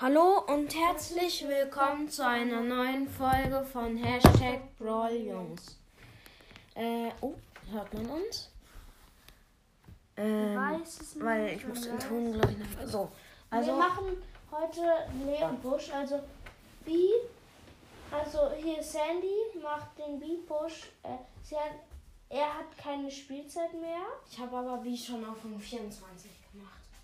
Hallo 0.00 0.44
und 0.46 0.72
herzlich 0.76 1.44
willkommen 1.48 2.08
zu 2.08 2.24
einer 2.24 2.60
neuen 2.60 3.08
Folge 3.08 3.64
von 3.64 3.96
Hashtag 3.96 4.60
BrawlJungs. 4.78 5.76
Äh, 6.76 7.10
oh, 7.20 7.34
hört 7.72 7.92
man 7.94 8.06
uns? 8.06 8.48
Ähm, 10.16 10.54
weiß 10.54 11.00
es 11.00 11.14
nicht. 11.16 11.26
weil 11.26 11.48
ich 11.48 11.66
muss 11.66 11.80
den 11.80 11.98
Ton 11.98 12.32
gleich 12.32 12.56
noch. 12.58 12.86
So, 12.86 13.10
also. 13.50 13.72
wir 13.72 13.76
machen 13.76 14.22
heute 14.52 14.82
Leon 15.26 15.58
Busch, 15.60 15.90
also 15.92 16.20
B. 16.84 16.92
Also 18.12 18.52
hier 18.56 18.80
Sandy 18.80 19.58
macht 19.60 19.98
den 19.98 20.20
B-Push. 20.20 20.92
Äh, 21.02 21.56
er 22.28 22.54
hat 22.54 22.78
keine 22.80 23.10
Spielzeit 23.10 23.72
mehr. 23.72 24.06
Ich 24.30 24.38
habe 24.38 24.58
aber 24.58 24.84
wie 24.84 24.96
schon 24.96 25.24
auf 25.24 25.42
dem 25.42 25.58
24 25.58 26.30
gemacht. 26.30 26.37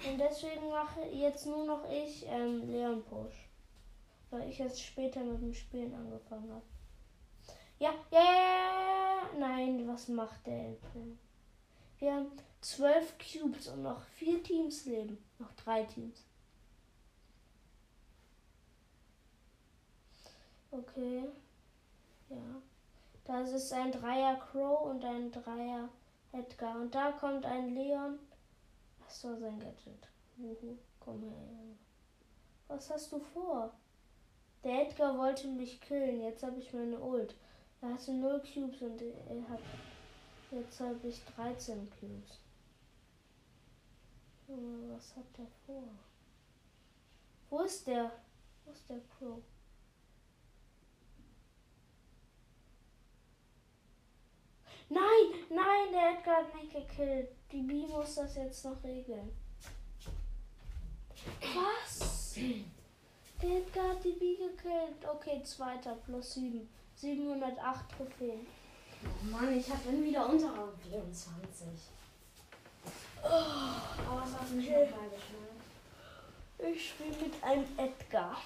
Und 0.07 0.18
deswegen 0.18 0.68
mache 0.71 1.02
jetzt 1.07 1.46
nur 1.46 1.64
noch 1.64 1.91
ich 1.91 2.27
ähm, 2.27 2.71
Leon 2.71 3.03
Push. 3.04 3.48
Weil 4.30 4.49
ich 4.49 4.61
erst 4.61 4.82
später 4.82 5.21
mit 5.21 5.40
dem 5.40 5.54
Spielen 5.54 5.95
angefangen 5.95 6.50
habe. 6.50 6.64
Ja, 7.79 7.95
ja, 8.11 8.21
ja. 8.21 9.31
Nein, 9.39 9.86
was 9.89 10.09
macht 10.09 10.46
der 10.46 10.68
Elfling? 10.68 11.18
Wir 11.98 12.14
haben 12.14 12.32
zwölf 12.61 13.14
Cubes 13.18 13.68
und 13.68 13.82
noch 13.82 14.03
vier 14.17 14.43
Teams 14.43 14.85
leben. 14.86 15.18
Noch 15.39 15.53
drei 15.53 15.85
Teams. 15.85 16.25
Okay. 20.71 21.25
Ja. 22.29 22.36
Das 23.25 23.53
ist 23.53 23.73
ein 23.73 23.93
Dreier 23.93 24.36
Crow 24.36 24.90
und 24.90 25.04
ein 25.04 25.31
Dreier 25.31 25.89
Edgar. 26.32 26.76
Und 26.81 26.95
da 26.95 27.12
kommt 27.12 27.46
ein 27.46 27.75
Leon. 27.75 28.18
Was 29.07 29.25
war 29.25 29.36
sein 29.39 29.58
Gadget? 29.61 30.08
Uhu, 30.39 30.76
komm 31.00 31.22
her. 31.22 31.32
Was 32.69 32.91
hast 32.91 33.12
du 33.12 33.19
vor? 33.19 33.72
Der 34.62 34.89
Edgar 34.89 35.17
wollte 35.19 35.47
mich 35.48 35.81
killen. 35.81 36.22
Jetzt 36.22 36.42
habe 36.42 36.59
ich 36.59 36.73
meine 36.73 36.98
Ult. 36.98 37.34
Er 37.81 37.93
hatte 37.95 38.12
0 38.12 38.41
Cubes 38.41 38.81
und 38.83 39.01
er 39.03 39.48
hat. 39.48 39.61
Jetzt 40.51 40.81
habe 40.81 41.06
ich 41.06 41.23
13 41.37 41.91
Cubes. 41.91 42.41
Was 44.47 45.17
hat 45.17 45.25
der 45.37 45.47
vor? 45.67 45.84
Wo 47.50 47.61
ist 47.61 47.87
der? 47.87 48.11
Wo 48.65 48.73
ist 48.73 48.89
der 48.89 49.00
Crow? 49.19 49.43
Nein, 54.89 55.47
nein, 55.51 55.93
der 55.93 56.19
Edgar 56.19 56.37
hat 56.37 56.55
mich 56.55 56.73
gekillt. 56.73 57.29
Die 57.51 57.63
B 57.63 57.87
muss 57.87 58.17
das 58.17 58.37
jetzt 58.37 58.65
noch 58.65 58.83
regeln. 58.85 59.31
Was? 61.55 62.35
Der 63.41 63.59
Edgar 63.59 63.91
hat 63.91 64.05
die 64.05 64.12
B 64.12 64.37
gekillt. 64.37 65.07
Okay, 65.07 65.43
zweiter 65.43 65.97
plus 66.05 66.35
7. 66.35 66.69
708 66.97 67.91
Trophäen. 67.91 68.47
Oh 69.05 69.31
Mann, 69.31 69.59
ich 69.59 69.69
habe 69.69 69.89
ihn 69.91 70.05
wieder 70.05 70.29
unter 70.29 70.73
24. 70.89 71.67
Oh, 73.23 73.27
aber 73.27 74.25
es 74.25 74.41
hat 74.41 74.51
mich 74.51 74.71
Okay. 74.71 74.89
Ich 76.73 76.91
spiele 76.91 77.17
mit 77.17 77.43
einem 77.43 77.67
Edgar. 77.77 78.37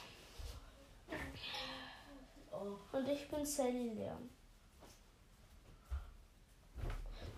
Oh. 2.51 2.97
Und 2.97 3.09
ich 3.09 3.29
bin 3.29 3.45
Sally 3.45 3.91
Leon. 3.91 4.31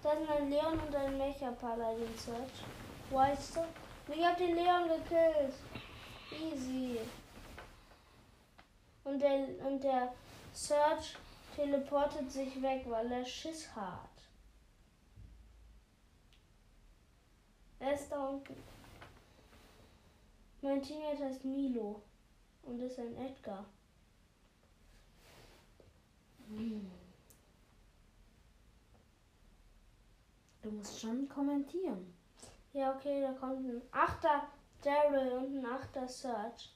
Da 0.03 0.17
sind 0.17 0.31
ein 0.31 0.51
Leon 0.51 0.79
und 0.79 0.95
ein 0.95 1.19
Mecha 1.19 1.51
Paladin 1.51 2.17
Search. 2.17 2.65
Weißt 3.11 3.57
du? 3.57 3.61
Ich 4.13 4.25
hab 4.25 4.37
den 4.39 4.55
Leon 4.57 4.89
gekillt. 4.89 5.55
Easy. 6.33 7.01
Und 9.05 9.21
der, 9.21 9.49
und 9.67 9.83
der 9.83 10.13
Search 10.55 11.17
teleportet 11.55 12.31
sich 12.31 12.63
weg, 12.63 12.85
weil 12.87 13.13
er 13.13 13.25
Schiss 13.25 13.75
hat. 13.75 14.09
Er 17.79 17.95
ist 17.95 18.11
da 18.11 18.29
unten. 18.29 18.57
Mein 20.63 20.83
Teammate 20.83 21.25
heißt 21.25 21.45
Milo 21.45 22.03
und 22.63 22.81
ist 22.81 22.99
ein 22.99 23.17
Edgar. 23.17 23.65
Du 30.63 30.71
musst 30.71 31.01
schon 31.01 31.29
kommentieren. 31.29 32.15
Ja, 32.73 32.95
okay, 32.95 33.23
da 33.23 33.33
kommt 33.33 33.67
ein 33.67 33.83
achter 33.91 34.49
Daryl 34.83 35.33
und 35.33 35.59
ein 35.59 35.67
achter 35.67 36.07
Search. 36.07 36.73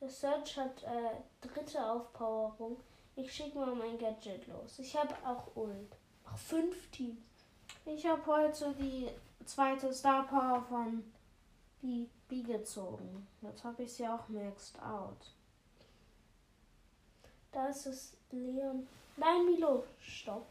Der 0.00 0.08
Search 0.08 0.56
hat 0.56 0.82
äh, 0.84 1.46
dritte 1.46 1.84
Aufpowerung. 1.84 2.76
Ich 3.16 3.32
schicke 3.32 3.58
mal 3.58 3.74
mein 3.74 3.98
Gadget 3.98 4.46
los. 4.46 4.78
Ich 4.78 4.96
habe 4.96 5.14
auch 5.26 5.56
Ult. 5.56 5.96
Noch 6.24 6.38
fünf 6.38 6.90
Teams. 6.90 7.18
Ich 7.84 8.06
habe 8.06 8.24
heute 8.26 8.72
die 8.78 9.08
zweite 9.44 9.92
Star 9.92 10.26
Power 10.28 10.62
von 10.68 11.02
B, 11.80 12.06
B 12.28 12.42
gezogen. 12.42 13.26
Jetzt 13.40 13.64
habe 13.64 13.82
ich 13.82 13.92
sie 13.92 14.06
auch 14.06 14.28
maxed 14.28 14.80
out. 14.82 15.32
Da 17.50 17.66
ist 17.68 17.86
es 17.86 18.16
Leon. 18.30 18.86
Nein, 19.16 19.46
Milo. 19.46 19.84
Stopp. 20.00 20.46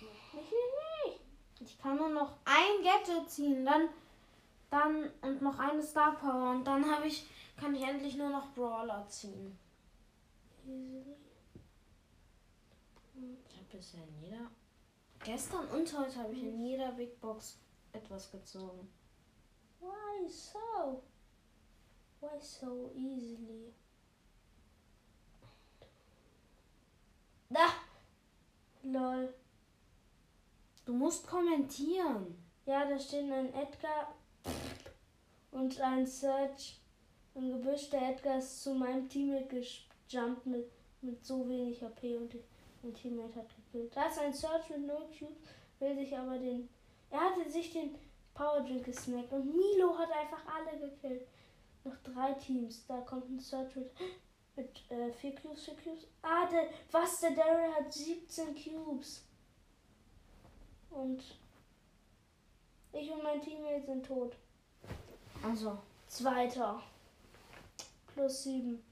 Nicht, 0.00 0.34
nicht, 0.34 0.50
nicht. 0.50 0.85
Ich 1.60 1.78
kann 1.78 1.96
nur 1.96 2.10
noch 2.10 2.32
ein 2.44 2.82
Gadget 2.82 3.30
ziehen, 3.30 3.64
dann, 3.64 3.88
dann 4.70 5.10
und 5.22 5.42
noch 5.42 5.58
eine 5.58 5.82
Star 5.82 6.14
Power 6.16 6.50
und 6.50 6.64
dann 6.64 6.84
habe 6.90 7.06
ich, 7.06 7.26
kann 7.56 7.74
ich 7.74 7.82
endlich 7.82 8.16
nur 8.16 8.28
noch 8.28 8.52
Brawler 8.52 9.06
ziehen. 9.08 9.58
Ich 13.48 13.56
habe 13.56 13.66
bisher 13.70 14.02
in 14.02 14.22
jeder, 14.22 14.50
gestern 15.24 15.66
und 15.68 15.98
heute 15.98 16.16
habe 16.16 16.34
ich 16.34 16.42
in 16.42 16.60
jeder 16.64 16.92
Big 16.92 17.18
Box 17.20 17.58
etwas 17.92 18.30
gezogen. 18.30 18.88
Why 19.80 20.28
so? 20.28 21.02
Why 22.20 22.40
so 22.40 22.90
easily? 22.94 23.72
Da! 27.48 27.68
Lol. 28.82 29.32
Du 30.86 30.92
musst 30.92 31.26
kommentieren. 31.26 32.38
Ja, 32.64 32.88
da 32.88 32.96
stehen 32.96 33.32
ein 33.32 33.52
Edgar 33.52 34.14
und 35.50 35.80
ein 35.80 36.06
Search 36.06 36.80
im 37.34 37.50
Gebüsch. 37.50 37.90
Der 37.90 38.10
Edgar 38.10 38.38
ist 38.38 38.62
zu 38.62 38.72
meinem 38.72 39.08
Teammate 39.08 39.64
gejumpt 40.08 40.46
mit, 40.46 40.70
mit 41.02 41.24
so 41.24 41.48
wenig 41.48 41.82
HP 41.82 42.16
und 42.16 42.36
mein 42.82 42.94
Teammate 42.94 43.34
hat 43.34 43.48
gekillt. 43.56 43.96
Da 43.96 44.06
ist 44.06 44.20
ein 44.20 44.32
Search 44.32 44.70
mit 44.70 44.86
0 44.86 44.96
Cubes, 45.18 45.36
will 45.80 45.96
sich 45.96 46.16
aber 46.16 46.38
den. 46.38 46.68
Er 47.10 47.18
hatte 47.18 47.50
sich 47.50 47.72
den 47.72 47.96
Power 48.32 48.60
Drink 48.60 48.84
gesnackt 48.84 49.32
und 49.32 49.46
Milo 49.46 49.98
hat 49.98 50.12
einfach 50.12 50.44
alle 50.46 50.78
gekillt. 50.78 51.26
Noch 51.82 51.96
drei 52.04 52.32
Teams. 52.34 52.86
Da 52.86 53.00
kommt 53.00 53.28
ein 53.28 53.40
Search 53.40 53.74
mit, 53.74 53.90
mit 54.54 54.90
äh, 54.90 55.10
4 55.10 55.34
Cubes, 55.34 55.64
4 55.64 55.74
Cubes. 55.82 56.06
Ah, 56.22 56.46
der, 56.46 56.68
was? 56.92 57.18
Der 57.18 57.32
Daryl 57.32 57.74
hat 57.74 57.92
17 57.92 58.54
Cubes. 58.54 59.25
Und 61.06 61.22
ich 62.92 63.12
und 63.12 63.22
mein 63.22 63.40
Teammate 63.40 63.86
sind 63.86 64.04
tot. 64.04 64.34
Also, 65.40 65.78
Zweiter. 66.08 66.82
Plus 68.08 68.42
7. 68.42 68.82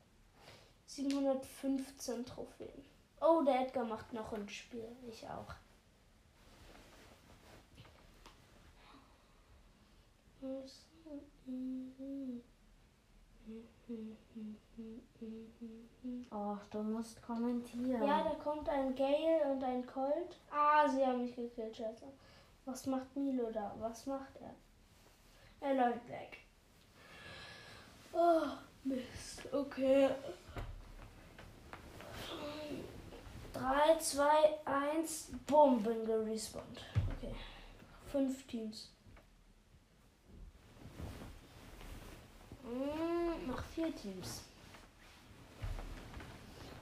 715 0.86 2.24
Trophäen. 2.24 2.84
Oh, 3.20 3.42
der 3.42 3.62
Edgar 3.62 3.84
macht 3.84 4.12
noch 4.12 4.32
ein 4.32 4.48
Spiel. 4.48 4.86
Ich 5.08 5.26
auch. 5.28 5.54
Oh, 16.30 16.56
du 16.70 16.82
musst 16.82 17.22
kommentieren. 17.22 18.06
Ja, 18.06 18.22
da 18.22 18.34
kommt 18.42 18.68
ein 18.68 18.94
Gale 18.94 19.42
und 19.50 19.62
ein 19.62 19.86
Colt. 19.86 20.40
Ah, 20.50 20.88
sie 20.88 21.04
haben 21.04 21.22
mich 21.22 21.36
gekillt, 21.36 21.76
Scheiße. 21.76 22.06
Was 22.64 22.86
macht 22.86 23.14
Milo 23.16 23.50
da? 23.50 23.74
Was 23.78 24.06
macht 24.06 24.36
er? 24.40 24.54
Er 25.60 25.74
läuft 25.74 26.08
weg. 26.08 26.38
Oh, 28.12 28.46
Mist. 28.84 29.52
Okay. 29.52 30.10
3, 33.52 33.98
2, 33.98 34.24
1, 34.64 35.30
bumm, 35.46 35.82
bin 35.82 36.04
gerespawnt. 36.04 36.84
Okay. 37.16 37.34
Fünf 38.10 38.46
Teams. 38.46 38.90
Mm, 42.64 43.46
Noch 43.46 43.62
vier 43.74 43.94
Teams. 43.94 44.42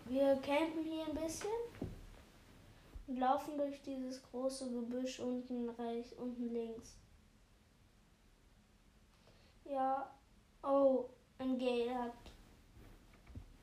Wir 0.07 0.37
campen 0.37 0.83
hier 0.85 1.07
ein 1.07 1.15
bisschen 1.15 1.51
und 3.07 3.17
laufen 3.19 3.57
durch 3.57 3.81
dieses 3.83 4.23
große 4.31 4.71
Gebüsch 4.71 5.21
unten 5.21 5.69
rechts, 5.71 6.13
unten 6.15 6.53
links. 6.53 6.97
Ja. 9.65 10.11
Oh, 10.63 11.07
Ein 11.39 11.59
Gale 11.59 11.95
hat. 11.99 12.13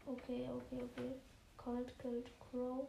Okay, 0.06 0.50
okay, 0.54 0.83
okay. 0.83 1.12
Cold 1.56 1.98
killed 2.00 2.30
Crow. 2.39 2.88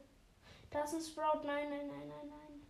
Das 0.70 0.92
ist 0.92 1.08
ein 1.08 1.12
Sprout. 1.12 1.44
Nein, 1.44 1.68
nein, 1.70 1.86
nein, 1.86 2.08
nein, 2.08 2.28
nein. 2.28 2.66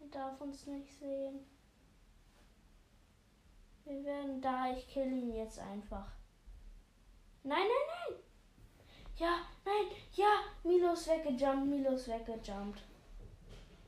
Er 0.00 0.06
darf 0.08 0.40
uns 0.40 0.66
nicht 0.66 0.98
sehen. 0.98 1.40
Da. 4.42 4.76
Ich 4.76 4.88
kill 4.88 5.06
ihn 5.06 5.36
jetzt 5.36 5.60
einfach. 5.60 6.10
Nein, 7.44 7.58
nein, 7.60 7.68
nein. 8.08 8.18
Ja, 9.16 9.46
nein, 9.64 9.96
ja. 10.14 10.40
Milo 10.64 10.92
ist 10.94 11.08
weggejumpt. 11.08 11.66
Milo 11.68 11.92
ist 11.92 12.08
weggejumpt. 12.08 12.82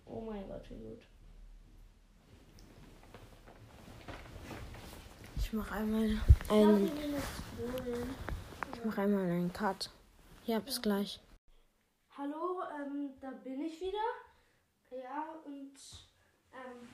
Oh 0.06 0.21
mein 0.21 0.47
Gott, 0.47 0.71
wie 0.71 0.77
gut. 0.77 1.03
Ich 5.37 5.53
mach 5.53 5.73
einmal 5.73 6.21
einen, 6.49 6.91
ich 8.73 8.85
mach 8.85 8.99
einmal 8.99 9.23
einen 9.23 9.53
Cut. 9.53 9.91
Ja, 10.47 10.61
bis 10.61 10.81
gleich. 10.81 11.21
Hallo, 12.17 12.62
ähm, 12.81 13.15
da 13.21 13.31
bin 13.31 13.61
ich 13.61 13.81
wieder. 13.81 13.99
Ja, 14.91 15.35
und 15.45 15.75
ähm, 16.53 16.89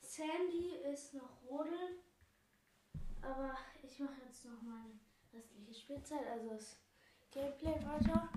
Sandy 0.00 0.76
ist 0.92 1.14
noch 1.14 1.42
rodeln. 1.48 2.05
Aber 3.22 3.56
ich 3.82 3.98
mache 3.98 4.22
jetzt 4.26 4.44
noch 4.44 4.62
meine 4.62 4.98
restliche 5.32 5.74
Spielzeit, 5.74 6.26
also 6.26 6.50
das 6.50 6.76
Gameplay 7.30 7.74
weiter. 7.84 8.28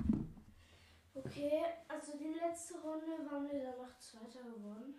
Okay, 1.14 1.64
also 1.88 2.18
die 2.18 2.34
letzte 2.34 2.80
Runde 2.82 3.08
waren 3.30 3.50
wir 3.50 3.62
danach 3.62 3.98
Zweiter 3.98 4.44
geworden. 4.44 4.96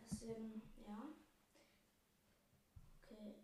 Deswegen, 0.00 0.62
ja. 0.86 1.08
Okay. 3.02 3.34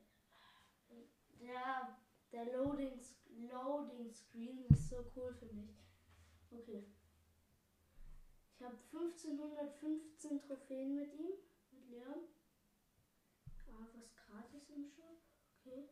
Der, 1.40 1.96
der 2.32 2.56
Loading, 2.56 3.00
Loading 3.50 4.12
Screen 4.12 4.64
ist 4.70 4.88
so 4.88 5.04
cool, 5.16 5.34
finde 5.34 5.64
ich. 5.64 6.58
Okay. 6.58 6.84
Ich 8.54 8.62
habe 8.64 8.76
1515 8.92 10.40
Trophäen 10.40 10.96
mit 10.96 11.12
ihm, 11.14 11.32
mit 11.70 11.88
Leon. 11.90 12.24
Ah, 13.80 13.86
was 13.94 14.12
gratis 14.16 14.70
im 14.70 14.84
Shop. 14.84 15.16
Okay. 15.60 15.88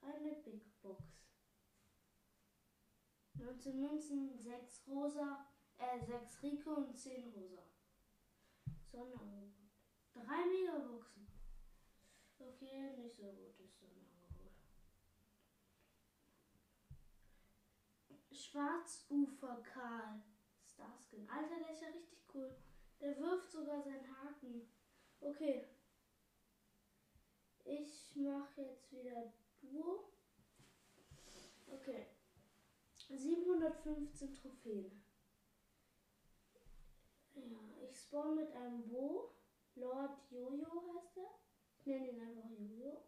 Eine 0.00 0.34
Big 0.34 0.80
Box. 0.80 1.02
19 3.34 3.80
Münzen, 3.80 4.38
6 4.38 4.86
rosa, 4.86 5.44
äh, 5.78 5.98
6 5.98 6.42
Rico 6.42 6.74
und 6.74 6.96
10 6.96 7.32
rosa. 7.32 7.62
Sonderangebot. 8.90 9.70
3 10.14 10.46
Megaboxen. 10.46 11.26
Okay, 12.38 12.96
nicht 12.96 13.16
so 13.16 13.32
gutes 13.32 13.78
Sonderangebot. 13.80 14.52
Schwarzufer 18.30 19.62
Karl. 19.62 20.22
Starskin. 20.64 21.28
Alter, 21.28 21.58
der 21.58 21.70
ist 21.70 21.82
ja 21.82 21.88
richtig 21.88 22.18
cool. 22.34 22.54
Der 23.00 23.18
wirft 23.18 23.50
sogar 23.50 23.82
seinen 23.82 24.06
Haken. 24.16 24.68
Okay. 25.22 25.64
Ich 27.64 28.16
mache 28.16 28.62
jetzt 28.62 28.92
wieder 28.92 29.32
Duo. 29.60 30.10
Okay. 31.68 32.06
715 33.08 34.34
Trophäen. 34.34 35.00
Ja, 37.34 37.76
ich 37.80 37.96
spawn 38.00 38.34
mit 38.34 38.50
einem 38.52 38.88
Bo. 38.88 39.30
Lord 39.76 40.18
Jojo 40.30 40.82
heißt 40.92 41.16
er. 41.16 41.30
Ich 41.78 41.86
nenne 41.86 42.08
ihn 42.08 42.20
einfach 42.20 42.50
Jojo. 42.50 43.00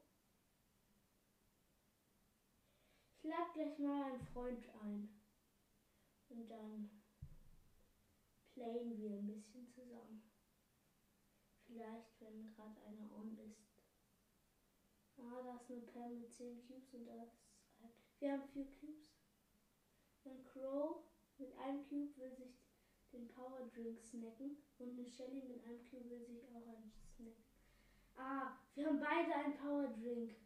Ich 3.16 3.24
lade 3.24 3.50
gleich 3.54 3.78
mal 3.78 4.04
einen 4.04 4.20
Freund 4.20 4.68
ein. 4.82 5.08
Und 6.28 6.48
dann 6.48 6.90
playen 8.52 9.00
wir 9.00 9.10
ein 9.10 9.26
bisschen 9.26 9.68
zusammen. 9.68 10.33
Vielleicht, 11.74 12.20
wenn 12.20 12.54
gerade 12.54 12.80
einer 12.82 13.12
on 13.16 13.36
ist. 13.36 13.66
Ah, 15.18 15.42
da 15.42 15.56
ist 15.56 15.72
eine 15.72 15.80
Pam 15.80 16.20
mit 16.20 16.32
10 16.32 16.64
Cubes 16.64 16.94
und 16.94 17.04
da 17.04 17.24
ist 17.24 17.34
ein. 17.82 17.90
Wir 18.20 18.32
haben 18.32 18.44
4 18.44 18.64
Cubes. 18.64 19.18
Ein 20.24 20.44
Crow 20.44 21.02
mit 21.36 21.52
einem 21.58 21.82
Cube 21.88 22.16
will 22.16 22.32
sich 22.32 22.62
den 23.12 23.26
Power 23.26 23.68
Drink 23.74 24.00
snacken 24.00 24.56
und 24.78 24.90
eine 24.92 25.04
Shelly 25.04 25.42
mit 25.42 25.64
einem 25.64 25.84
Cube 25.90 26.10
will 26.10 26.24
sich 26.24 26.44
auch 26.50 26.64
einen 26.68 26.92
snacken. 27.16 27.44
Ah, 28.14 28.52
wir 28.76 28.86
haben 28.86 29.00
beide 29.00 29.34
einen 29.34 29.56
Power 29.56 29.88
Drink. 29.88 30.36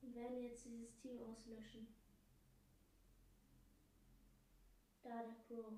Und 0.00 0.14
werden 0.14 0.40
jetzt 0.40 0.64
dieses 0.64 0.96
Team 0.96 1.22
auslöschen. 1.22 1.94
Da 5.02 5.24
der 5.24 5.34
Crow. 5.46 5.74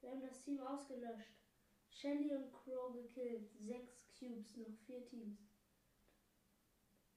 Wir 0.00 0.10
haben 0.10 0.22
das 0.22 0.40
Team 0.40 0.60
ausgelöscht. 0.60 1.45
Shelly 1.96 2.30
und 2.34 2.52
Crow 2.52 2.92
gekillt. 2.92 3.50
Sechs 3.58 4.06
Cubes, 4.18 4.54
noch 4.58 4.76
vier 4.84 5.02
Teams. 5.06 5.38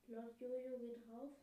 Lord 0.08 0.40
Jojo 0.40 0.80
geht 0.80 1.06
drauf. 1.06 1.34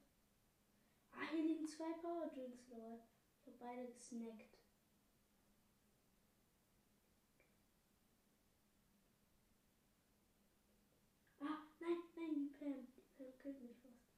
Ah, 1.13 1.29
hier 1.31 1.45
liegen 1.45 1.67
zwei 1.67 1.93
Power 2.01 2.29
Drinks, 2.29 2.67
Lord. 2.69 3.03
Ich 3.39 3.47
habe 3.47 3.59
beide 3.59 3.93
gesnackt. 3.93 4.59
Ah, 11.41 11.63
nein, 11.81 11.99
nein, 12.17 12.35
die 12.35 12.49
Pam. 12.59 12.89
Die 12.97 13.03
Pam 13.03 13.39
killt 13.39 13.61
mich 13.61 13.77
fast. 13.83 14.17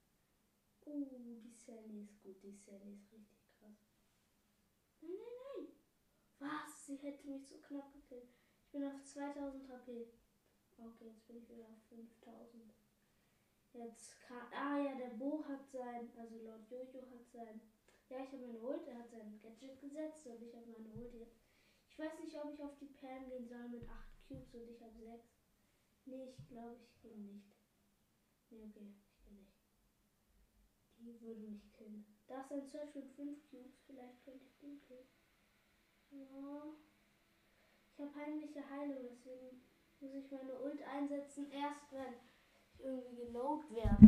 Oh, 0.86 1.04
die 1.10 1.50
Sally 1.50 2.02
ist 2.04 2.22
gut. 2.22 2.40
Die 2.44 2.52
Sally 2.52 2.94
ist 2.94 3.12
richtig 3.12 3.42
krass. 3.58 3.84
Nein, 5.00 5.10
nein, 5.10 5.66
nein. 5.66 5.68
Was? 6.38 6.86
Sie 6.86 6.96
hätte 6.96 7.26
mich 7.26 7.48
so 7.48 7.58
knapp 7.58 7.92
gekillt. 7.92 8.37
Ich 8.68 8.72
bin 8.72 8.84
auf 8.84 9.02
2000 9.02 9.66
HP. 9.66 10.12
Okay, 10.76 11.06
jetzt 11.06 11.26
bin 11.26 11.38
ich 11.38 11.48
wieder 11.48 11.64
auf 11.64 11.80
5000. 11.88 12.74
Jetzt 13.72 14.20
kann. 14.20 14.46
Ah 14.52 14.76
ja, 14.76 14.94
der 14.94 15.16
Bo 15.16 15.42
hat 15.48 15.66
sein. 15.72 16.10
Also 16.14 16.36
Lord 16.44 16.70
Jojo 16.70 17.00
hat 17.10 17.26
sein. 17.32 17.62
Ja, 18.10 18.22
ich 18.22 18.30
habe 18.30 18.42
meine 18.42 18.60
Ult. 18.60 18.86
Er 18.86 18.98
hat 18.98 19.10
sein 19.10 19.40
Gadget 19.40 19.80
gesetzt 19.80 20.26
und 20.26 20.42
ich 20.42 20.54
habe 20.54 20.66
meine 20.66 20.92
Ult 20.92 21.14
jetzt. 21.14 21.40
Ich 21.88 21.98
weiß 21.98 22.20
nicht, 22.20 22.36
ob 22.36 22.52
ich 22.52 22.62
auf 22.62 22.76
die 22.78 22.92
Pam 22.92 23.30
gehen 23.30 23.48
soll 23.48 23.70
mit 23.70 23.88
8 23.88 24.28
Cubes 24.28 24.54
und 24.54 24.68
ich 24.68 24.82
habe 24.82 25.00
6. 25.00 25.24
Nee, 26.04 26.28
ich 26.28 26.46
glaube, 26.46 26.76
ich 26.84 27.00
gehe 27.00 27.16
nicht. 27.16 27.56
Nee, 28.50 28.64
okay, 28.64 28.92
ich 29.00 29.24
gehe 29.24 29.32
nicht. 29.32 29.56
Die 30.98 31.20
würde 31.22 31.40
mich 31.40 31.72
killen. 31.72 32.04
Da 32.26 32.42
ist 32.42 32.52
ein 32.52 32.66
Search 32.66 32.94
mit 32.94 33.08
5 33.12 33.48
Cubes. 33.48 33.80
Vielleicht 33.86 34.22
könnte 34.26 34.44
ich 34.44 34.58
den 34.58 34.78
killen. 34.82 35.08
Ja. 36.10 36.76
Ich 37.98 38.04
habe 38.04 38.14
heimliche 38.14 38.70
Heilung, 38.70 39.08
deswegen 39.10 39.60
muss 39.98 40.14
ich 40.14 40.30
meine 40.30 40.56
Ult 40.60 40.80
einsetzen, 40.84 41.50
erst 41.50 41.90
wenn 41.90 42.12
ich 42.12 42.84
irgendwie 42.84 43.16
geloadt 43.16 43.64
werde. 43.72 43.98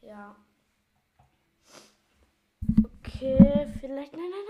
Ja. 0.00 0.34
Okay, 2.96 3.72
vielleicht. 3.78 4.12
Nein, 4.14 4.22
nein, 4.22 4.30
nein, 4.32 4.44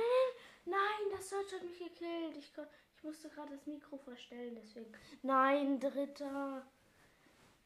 nein. 0.65 0.79
Nein, 0.79 1.11
das 1.13 1.29
Search 1.29 1.53
hat 1.53 1.63
mich 1.63 1.79
gekillt. 1.79 2.39
Ich, 2.39 2.51
ich 2.97 3.05
musste 3.05 3.29
gerade 3.29 3.51
das 3.51 3.67
Mikro 3.67 3.99
verstellen, 3.99 4.55
deswegen. 4.57 4.91
Nein, 5.23 5.79
dritter. 5.79 6.67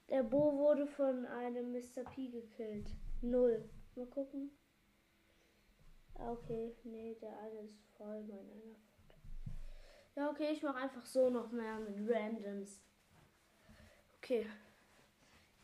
Der 0.08 0.24
Bo 0.24 0.58
wurde 0.58 0.88
von 0.88 1.26
einem 1.26 1.70
Mr. 1.70 2.02
P 2.12 2.26
gekillt. 2.26 2.90
Null. 3.22 3.70
Mal 3.94 4.06
gucken. 4.06 4.50
Ah, 6.14 6.32
Okay, 6.32 6.74
nee, 6.82 7.14
der 7.22 7.38
eine 7.38 7.60
ist 7.60 7.78
voll, 7.96 8.24
mein 8.24 8.50
einer. 8.50 8.89
Ja, 10.16 10.30
okay, 10.30 10.52
ich 10.52 10.62
mache 10.62 10.76
einfach 10.76 11.04
so 11.06 11.30
noch 11.30 11.50
mehr 11.50 11.78
mit 11.78 12.10
Randoms. 12.10 12.80
Okay. 14.18 14.46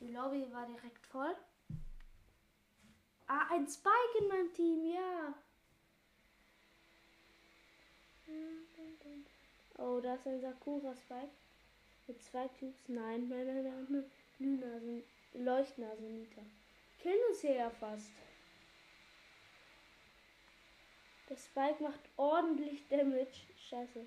Die 0.00 0.12
Lobby 0.12 0.50
war 0.52 0.66
direkt 0.66 1.06
voll. 1.06 1.34
Ah, 3.26 3.46
ein 3.50 3.66
Spike 3.66 4.18
in 4.20 4.28
meinem 4.28 4.52
Team, 4.54 4.86
ja. 4.86 5.34
Oh, 9.78 10.00
da 10.00 10.14
ist 10.14 10.26
ein 10.26 10.40
Sakura-Spike. 10.40 11.30
Mit 12.06 12.22
zwei 12.22 12.48
Cubes. 12.48 12.88
Nein, 12.88 13.28
nein, 13.28 13.46
nein, 13.46 13.64
nein. 13.64 13.86
nein. 13.88 14.10
Lünasen, 14.38 15.02
Leuchtnaseniter. 15.32 16.42
Killen 17.00 17.18
uns 17.30 17.40
hier 17.40 17.54
ja 17.54 17.70
fast. 17.70 18.10
Der 21.28 21.36
Spike 21.36 21.82
macht 21.82 22.00
ordentlich 22.16 22.86
Damage. 22.88 23.46
Scheiße. 23.68 24.06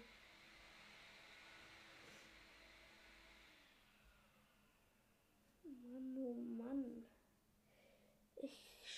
Mann, 5.64 6.18
oh 6.18 6.34
Mann. 6.34 7.04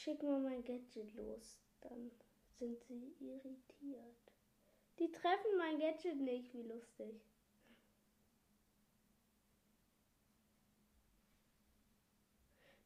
Ich 0.01 0.05
schicke 0.05 0.25
mal 0.25 0.39
mein 0.39 0.63
Gadget 0.63 1.13
los. 1.13 1.60
Dann 1.81 2.10
sind 2.58 2.81
sie 2.86 3.13
irritiert. 3.20 4.34
Die 4.98 5.12
treffen 5.12 5.55
mein 5.60 5.77
Gadget 5.77 6.20
nicht. 6.20 6.51
Wie 6.55 6.63
lustig. 6.63 7.22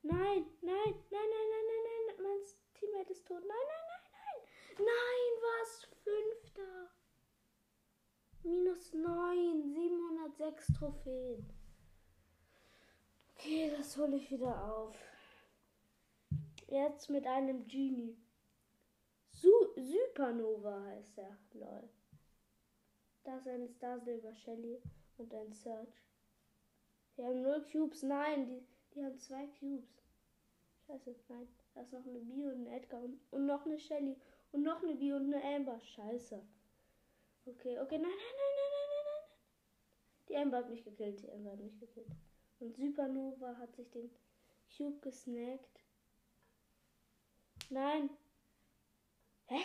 Nein, 0.02 0.20
nein, 0.20 0.46
nein, 0.62 0.96
nein, 1.10 1.30
nein, 1.32 1.66
nein, 1.70 1.84
nein. 1.86 2.22
Mein 2.22 2.40
Teammate 2.74 3.14
ist 3.14 3.26
tot. 3.26 3.46
Nein, 3.48 3.66
nein, 3.66 3.86
nein, 3.88 4.12
nein. 4.12 4.86
Nein, 4.86 5.32
was? 5.42 5.88
Fünfter. 6.04 6.92
Minus 8.44 8.94
9, 8.94 9.64
706 9.64 10.68
Trophäen. 10.78 11.50
Okay, 13.38 13.72
das 13.78 13.96
hole 13.96 14.18
ich 14.18 14.30
wieder 14.30 14.70
auf. 14.70 15.15
Jetzt 16.68 17.10
mit 17.10 17.28
einem 17.28 17.68
Genie. 17.68 18.18
Su 19.30 19.52
Supernova 19.76 20.84
heißt 20.86 21.18
er. 21.20 21.38
Lol. 21.54 21.90
Da 23.24 23.38
ist 23.38 23.48
ein 23.48 23.68
Star 23.70 24.00
Silver 24.00 24.34
Shelly 24.34 24.82
und 25.18 25.34
ein 25.34 25.54
Search. 25.54 26.04
Die 27.18 27.24
haben 27.24 27.42
null 27.42 27.64
Cubes. 27.72 28.02
Nein, 28.02 28.48
die, 28.48 28.66
die 28.94 29.04
haben 29.04 29.18
zwei 29.20 29.48
Cubes. 29.60 30.04
Scheiße, 30.88 31.16
nein. 31.30 31.48
Da 31.74 31.82
ist 31.82 31.94
noch 31.94 32.06
eine 32.06 32.20
Bio 32.20 32.50
und 32.50 32.68
ein 32.68 32.74
Edgar 32.74 33.02
und, 33.04 33.20
und 33.32 33.46
noch 33.46 33.66
eine 33.66 33.80
Shelly 33.80 34.16
und 34.52 34.64
noch 34.64 34.82
eine 34.82 34.96
Bio 34.96 35.18
und 35.18 35.34
eine 35.34 35.44
Amber. 35.44 35.80
Scheiße. 35.82 36.42
Okay, 37.46 37.80
okay, 37.80 37.98
nein, 38.00 38.10
nein, 38.10 38.36
nein, 38.38 38.56
nein, 38.58 38.72
nein, 38.72 38.90
nein, 38.90 39.06
nein. 39.06 39.30
Die 40.30 40.38
Amber 40.38 40.58
hat 40.58 40.70
mich 40.70 40.84
gekillt, 40.84 41.22
die 41.22 41.32
Amber 41.32 41.52
hat 41.52 41.60
mich 41.60 41.80
gekillt. 41.80 42.10
Und 42.60 42.76
Supernova 42.76 43.56
hat 43.58 43.76
sich 43.76 43.90
den 43.92 44.10
Cube 44.76 45.00
gesnackt. 45.02 45.85
Nein. 47.70 48.10
Hä? 49.48 49.62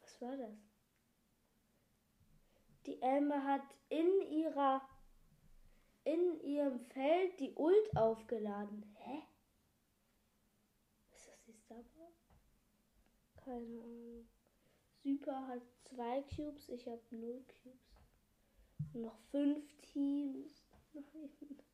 Was 0.00 0.20
war 0.20 0.36
das? 0.36 0.58
Die 2.86 3.02
Amber 3.02 3.44
hat 3.44 3.62
in 3.88 4.22
ihrer 4.30 4.82
in 6.04 6.40
ihrem 6.40 6.80
Feld 6.80 7.38
die 7.38 7.54
Ult 7.54 7.96
aufgeladen. 7.96 8.84
Hä? 8.96 9.22
Ist 11.14 11.28
das 11.28 11.42
die 11.44 11.54
Starboard? 11.54 12.14
Keine 13.36 13.80
Ahnung. 13.80 14.28
Super 15.02 15.46
hat 15.46 15.62
zwei 15.84 16.22
Cubes, 16.22 16.68
ich 16.68 16.86
habe 16.86 17.02
null 17.10 17.44
Cubes. 17.62 17.92
Noch 18.94 19.18
fünf 19.30 19.64
Teams. 19.80 20.64
Nein. 20.92 21.71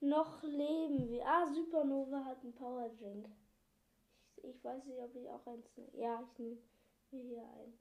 Noch 0.00 0.42
leben 0.42 1.08
wir. 1.10 1.26
Ah, 1.26 1.46
Supernova 1.46 2.24
hat 2.24 2.42
einen 2.42 2.54
Power 2.54 2.88
Drink. 2.88 3.28
Ich, 4.36 4.44
ich 4.44 4.64
weiß 4.64 4.84
nicht, 4.86 5.00
ob 5.00 5.14
ich 5.14 5.28
auch 5.28 5.46
eins 5.46 5.76
nehme. 5.76 5.96
Ja, 5.96 6.22
ich 6.22 6.38
nehme 6.38 6.58
mir 7.10 7.22
hier 7.22 7.42
ein. 7.42 7.78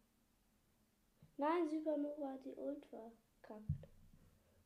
Nein, 1.38 1.70
Supernova 1.70 2.34
hat 2.34 2.46
die 2.46 2.56
Ult 2.56 2.86
verkackt. 2.86 3.88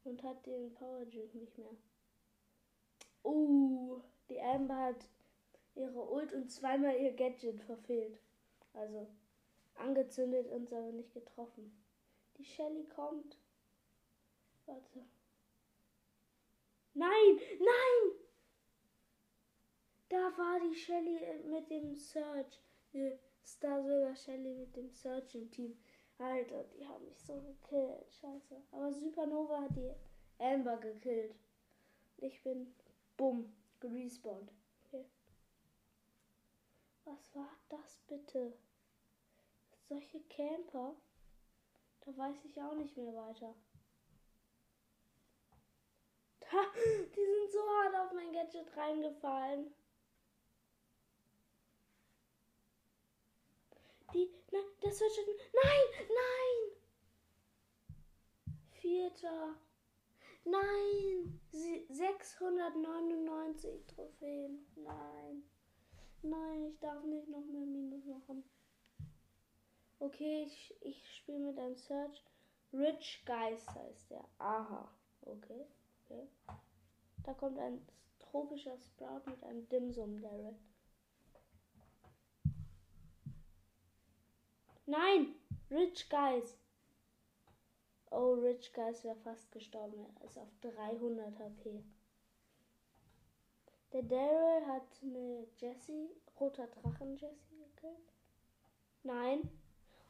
Und 0.04 0.24
hat 0.24 0.46
den 0.46 0.74
Power 0.74 1.06
Drink 1.06 1.36
nicht 1.36 1.58
mehr. 1.58 1.76
Uh, 3.24 4.02
die 4.30 4.42
Amber 4.42 4.78
hat 4.78 5.08
ihre 5.76 6.12
Ult 6.12 6.34
und 6.34 6.52
zweimal 6.52 6.96
ihr 7.00 7.14
Gadget 7.14 7.62
verfehlt. 7.62 8.20
Also 8.74 9.08
angezündet 9.76 10.48
und 10.48 10.74
aber 10.74 10.92
nicht 10.92 11.14
getroffen. 11.14 11.72
Die 12.38 12.46
Shelly 12.46 12.86
kommt. 12.86 13.38
Warte. 14.66 15.06
Nein, 16.94 17.40
nein! 17.60 18.24
Da 20.10 20.38
war 20.38 20.60
die 20.60 20.76
Shelly 20.76 21.20
mit 21.50 21.70
dem 21.70 21.96
Search. 21.96 22.62
Die 22.94 23.18
Star 23.44 23.82
Silver 23.82 24.16
Shelly 24.16 24.54
mit 24.54 24.76
dem 24.76 24.92
Search 24.92 25.34
im 25.34 25.50
Team. 25.50 25.76
Alter, 26.20 26.64
die 26.66 26.88
haben 26.88 27.06
mich 27.06 27.20
so 27.20 27.42
gekillt. 27.42 28.14
Scheiße. 28.22 28.62
Aber 28.72 28.92
Supernova 28.92 29.62
hat 29.62 29.76
die 29.76 29.92
Amber 30.38 30.78
gekillt. 30.78 31.36
Ich 32.18 32.44
bin 32.44 32.74
bumm 33.18 33.52
gerespawnt. 33.80 34.52
Okay. 34.86 35.06
Was 37.06 37.36
war 37.36 37.50
das 37.70 38.00
bitte? 38.08 38.54
Solche 39.90 40.20
Camper? 40.30 40.96
Da 42.02 42.18
weiß 42.18 42.46
ich 42.46 42.62
auch 42.62 42.76
nicht 42.76 42.96
mehr 42.96 43.14
weiter. 43.16 43.56
Die 47.16 47.26
sind 47.26 47.52
so 47.52 47.60
hart 47.60 47.96
auf 47.96 48.14
mein 48.14 48.32
Gadget 48.32 48.76
reingefallen. 48.78 49.74
Die, 54.14 54.32
nein, 54.52 54.64
das 54.82 55.00
wird 55.00 55.16
schon, 55.16 55.26
nein, 55.64 56.08
nein. 56.08 56.74
Vierter. 58.70 59.56
Nein, 60.46 61.40
699 61.90 63.86
Trophäen. 63.88 64.68
Nein. 64.76 65.44
Nein, 66.22 66.66
ich 66.66 66.80
darf 66.80 67.04
nicht 67.04 67.30
noch 67.30 67.46
mehr 67.46 67.66
Minus 67.66 68.06
machen. 68.06 68.44
Okay, 70.00 70.44
ich, 70.44 70.76
ich 70.82 71.16
spiele 71.16 71.40
mit 71.40 71.58
einem 71.58 71.76
Search. 71.76 72.24
Rich 72.74 73.24
Geist 73.26 73.70
heißt 73.74 74.12
der. 74.12 74.26
Aha. 74.38 74.90
Okay. 75.22 75.66
Okay. 76.06 76.28
Da 77.24 77.34
kommt 77.34 77.58
ein 77.58 77.86
tropischer 78.20 78.78
Sprout 78.78 79.22
mit 79.30 79.44
einem 79.44 79.68
Dimsum 79.70 80.22
Daryl. 80.22 80.56
Nein! 84.86 85.36
Rich 85.72 86.10
Guys! 86.10 86.58
Oh, 88.12 88.34
Rich 88.34 88.74
Guys 88.74 89.04
wäre 89.04 89.16
fast 89.16 89.52
gestorben. 89.52 90.06
Er 90.20 90.26
ist 90.26 90.38
auf 90.38 90.50
300 90.62 91.40
HP. 91.40 91.84
Der 93.94 94.04
Daryl 94.04 94.68
hat 94.68 94.88
eine 95.02 95.48
Jessie, 95.58 96.10
roter 96.40 96.68
Drachen 96.68 97.16
Jessie 97.16 97.58
gekillt. 97.58 98.14
Nein. 99.04 99.50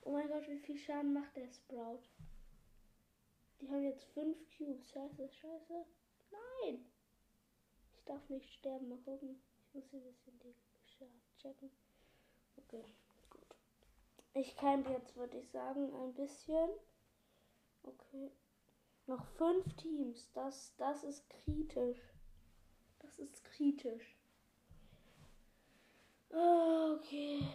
Oh 0.02 0.12
mein 0.12 0.28
Gott, 0.28 0.48
wie 0.50 0.60
viel 0.60 0.78
Schaden 0.78 1.14
macht 1.14 1.36
der 1.36 1.48
Sprout? 1.48 2.02
Die 3.64 3.70
haben 3.70 3.84
jetzt 3.84 4.04
fünf 4.14 4.38
Cubes. 4.58 4.90
Scheiße, 4.92 5.30
scheiße. 5.30 5.86
Nein! 6.32 6.86
Ich 7.94 8.04
darf 8.04 8.28
nicht 8.30 8.52
sterben. 8.52 8.90
Mal 8.90 8.98
gucken. 8.98 9.42
Ich 9.58 9.74
muss 9.74 9.90
hier 9.90 10.02
ein 10.02 10.04
bisschen 10.04 10.38
die 10.40 10.54
checken. 11.38 11.72
Okay, 12.58 12.84
gut. 13.30 13.56
Ich 14.34 14.58
kann 14.58 14.84
jetzt, 14.92 15.16
würde 15.16 15.38
ich 15.38 15.50
sagen, 15.50 15.94
ein 15.94 16.14
bisschen. 16.14 16.72
Okay. 17.84 18.32
Noch 19.08 19.26
fünf 19.38 19.74
Teams. 19.78 20.30
Das, 20.34 20.76
das 20.76 21.06
ist 21.06 21.30
kritisch. 21.30 22.02
Das 23.00 23.18
ist 23.18 23.46
kritisch. 23.46 24.18
Okay. 26.30 27.48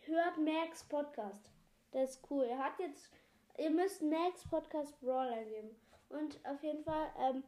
Hört 0.00 0.38
Max 0.38 0.82
Podcast. 0.88 1.51
Der 1.92 2.04
ist 2.04 2.20
cool. 2.30 2.44
Er 2.44 2.58
hat 2.58 2.78
jetzt. 2.78 3.10
Ihr 3.58 3.70
müsst 3.70 4.02
Max 4.02 4.48
Podcast 4.48 4.98
Brawl 5.00 5.28
eingeben. 5.28 5.76
Und 6.08 6.38
auf 6.46 6.62
jeden 6.62 6.84
Fall, 6.84 7.12
ähm, 7.18 7.44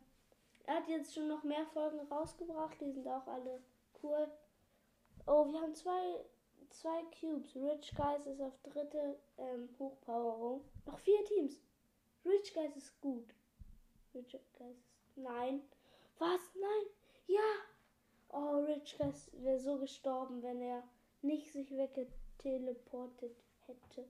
er 0.67 0.77
hat 0.77 0.89
jetzt 0.89 1.15
schon 1.15 1.29
noch 1.29 1.43
mehr 1.43 1.67
Folgen 1.67 2.01
rausgebracht. 2.11 2.81
Die 2.81 2.93
sind 2.93 3.07
auch 3.09 3.27
alle 3.27 3.63
cool. 4.03 4.29
Oh, 5.27 5.51
wir 5.51 5.61
haben 5.61 5.75
zwei, 5.75 6.25
zwei 6.71 7.03
Cubes. 7.19 7.55
Rich 7.57 7.95
Guys 7.95 8.27
ist 8.27 8.41
auf 8.41 8.59
dritte 8.63 9.19
ähm, 9.39 9.69
Hochpowerung. 9.79 10.63
Noch 10.87 10.99
vier 10.99 11.25
Teams. 11.25 11.61
Rich 12.25 12.55
Guys 12.55 12.77
ist 12.77 13.01
gut. 13.01 13.35
Rich 14.15 14.33
Guys 14.59 14.77
ist. 14.77 15.17
Nein. 15.17 15.63
Was? 16.19 16.41
Nein. 16.55 16.87
Ja. 17.27 17.41
Oh, 18.29 18.65
Rich 18.65 18.97
Guys 18.99 19.31
wäre 19.33 19.59
so 19.59 19.79
gestorben, 19.79 20.43
wenn 20.43 20.61
er 20.61 20.83
nicht 21.23 21.51
sich 21.53 21.71
weggeteleportet 21.77 23.37
hätte. 23.67 24.05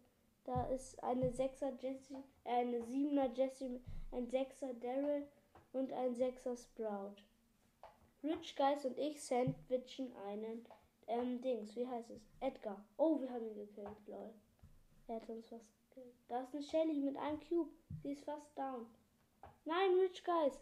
Da 0.45 0.67
ist 0.67 1.03
eine 1.03 1.31
6er 1.31 1.73
Jessie, 1.81 2.23
eine 2.45 2.79
7er 2.81 3.33
Jessie, 3.35 3.81
ein 4.13 4.29
6er 4.29 4.75
Daryl 4.75 5.27
und 5.73 5.93
ein 5.93 6.15
6er 6.15 6.57
Sprout. 6.57 7.17
Rich 8.23 8.55
Guys 8.57 8.85
und 8.85 8.99
ich 8.99 9.23
sandwichen 9.23 10.15
einen 10.27 10.67
ähm, 11.07 11.41
Dings, 11.41 11.75
wie 11.77 11.87
heißt 11.87 12.11
es? 12.11 12.23
Edgar. 12.41 12.83
Oh, 12.97 13.21
wir 13.21 13.31
haben 13.31 13.47
ihn 13.47 13.55
gekillt, 13.55 14.07
lol. 14.07 14.33
Er 15.09 15.17
hat 15.17 15.29
uns 15.29 15.49
fast 15.49 15.67
gekillt. 15.91 16.15
Da 16.29 16.43
ist 16.43 16.55
eine 16.55 16.63
Shelly 16.63 17.01
mit 17.01 17.17
einem 17.17 17.41
Cube. 17.41 17.71
Sie 18.03 18.13
ist 18.13 18.25
fast 18.25 18.57
down. 18.57 18.87
Nein, 19.65 19.95
Rich 20.01 20.25
Guys. 20.25 20.61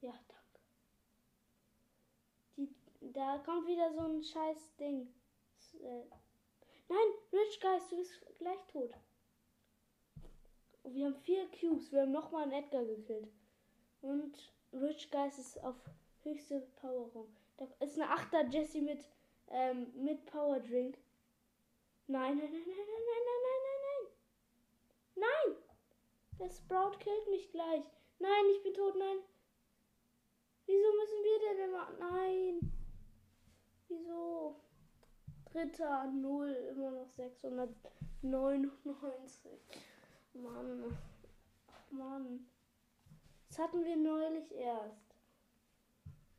Ja, 0.00 0.12
danke. 0.28 0.60
Die, 2.56 3.12
da 3.12 3.38
kommt 3.38 3.66
wieder 3.66 3.92
so 3.92 4.00
ein 4.00 4.22
scheiß 4.22 4.76
Ding. 4.76 5.08
Äh, 5.82 6.04
Nein, 6.92 7.40
Rich 7.40 7.58
Guys, 7.58 7.88
du 7.88 7.96
bist 7.96 8.20
gleich 8.36 8.66
tot. 8.70 8.92
Wir 10.84 11.06
haben 11.06 11.14
vier 11.14 11.48
Cubes. 11.58 11.90
Wir 11.90 12.02
haben 12.02 12.12
nochmal 12.12 12.42
einen 12.42 12.52
Edgar 12.52 12.84
gekillt. 12.84 13.32
Und 14.02 14.52
Rich 14.74 15.10
Guys 15.10 15.38
ist 15.38 15.64
auf 15.64 15.76
höchste 16.22 16.60
Powerung. 16.82 17.34
Da 17.56 17.66
ist 17.80 17.98
eine 17.98 18.14
8er 18.14 18.46
Jessie 18.52 18.82
mit, 18.82 19.08
ähm, 19.48 19.86
mit 20.04 20.26
Power 20.26 20.60
Drink. 20.60 20.98
Nein, 22.08 22.36
nein, 22.36 22.52
nein, 22.52 22.62
nein, 22.66 22.76
nein, 22.76 23.04
nein, 23.08 23.22
nein, 23.24 23.40
nein, 23.46 23.62
nein, 23.64 23.80
nein. 25.14 25.26
Nein! 25.48 25.56
Der 26.40 26.50
Sprout 26.50 26.98
killt 26.98 27.26
mich 27.28 27.50
gleich. 27.52 27.84
Nein, 28.18 28.44
ich 28.54 28.62
bin 28.62 28.74
tot, 28.74 28.96
nein. 28.98 29.16
Wieso 30.66 30.92
müssen 30.92 31.24
wir 31.24 31.38
denn 31.38 31.68
immer. 31.70 31.90
Nein. 31.98 32.72
Wieso? 33.88 34.56
Dritter, 35.52 36.06
null, 36.06 36.50
immer 36.70 36.90
noch 36.92 37.10
699. 37.10 39.60
Mann. 40.32 40.96
Mann. 41.90 42.46
Das 43.48 43.58
hatten 43.58 43.84
wir 43.84 43.96
neulich 43.96 44.50
erst. 44.52 45.14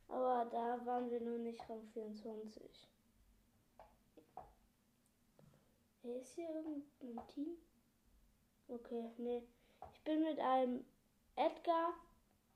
Aber 0.08 0.46
da 0.50 0.84
waren 0.84 1.12
wir 1.12 1.20
noch 1.20 1.38
nicht 1.38 1.60
Rang 1.70 1.86
24. 1.92 2.88
Wer 6.02 6.16
ist 6.16 6.34
hier 6.34 6.50
irgendein 6.50 7.24
Team? 7.28 7.56
Okay, 8.66 9.12
nee. 9.18 9.46
Ich 9.92 10.02
bin 10.02 10.24
mit 10.24 10.40
einem 10.40 10.84
Edgar, 11.36 11.94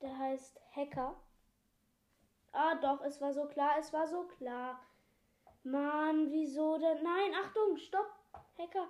der 0.01 0.17
heißt 0.17 0.59
Hacker. 0.75 1.15
Ah, 2.51 2.75
doch, 2.75 3.01
es 3.01 3.21
war 3.21 3.33
so 3.33 3.45
klar, 3.45 3.77
es 3.79 3.93
war 3.93 4.07
so 4.07 4.27
klar. 4.27 4.81
Mann, 5.63 6.31
wieso 6.31 6.77
denn? 6.77 7.03
Nein, 7.03 7.33
Achtung, 7.43 7.77
stopp, 7.77 8.11
Hacker. 8.57 8.87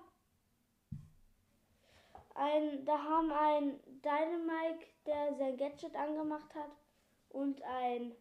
Ein, 2.35 2.85
da 2.85 2.97
haben 2.97 3.31
ein 3.31 3.79
Dynamike, 4.01 4.87
der 5.05 5.35
sein 5.35 5.57
Gadget 5.57 5.95
angemacht 5.95 6.53
hat, 6.55 6.71
und 7.29 7.61
ein 7.63 8.15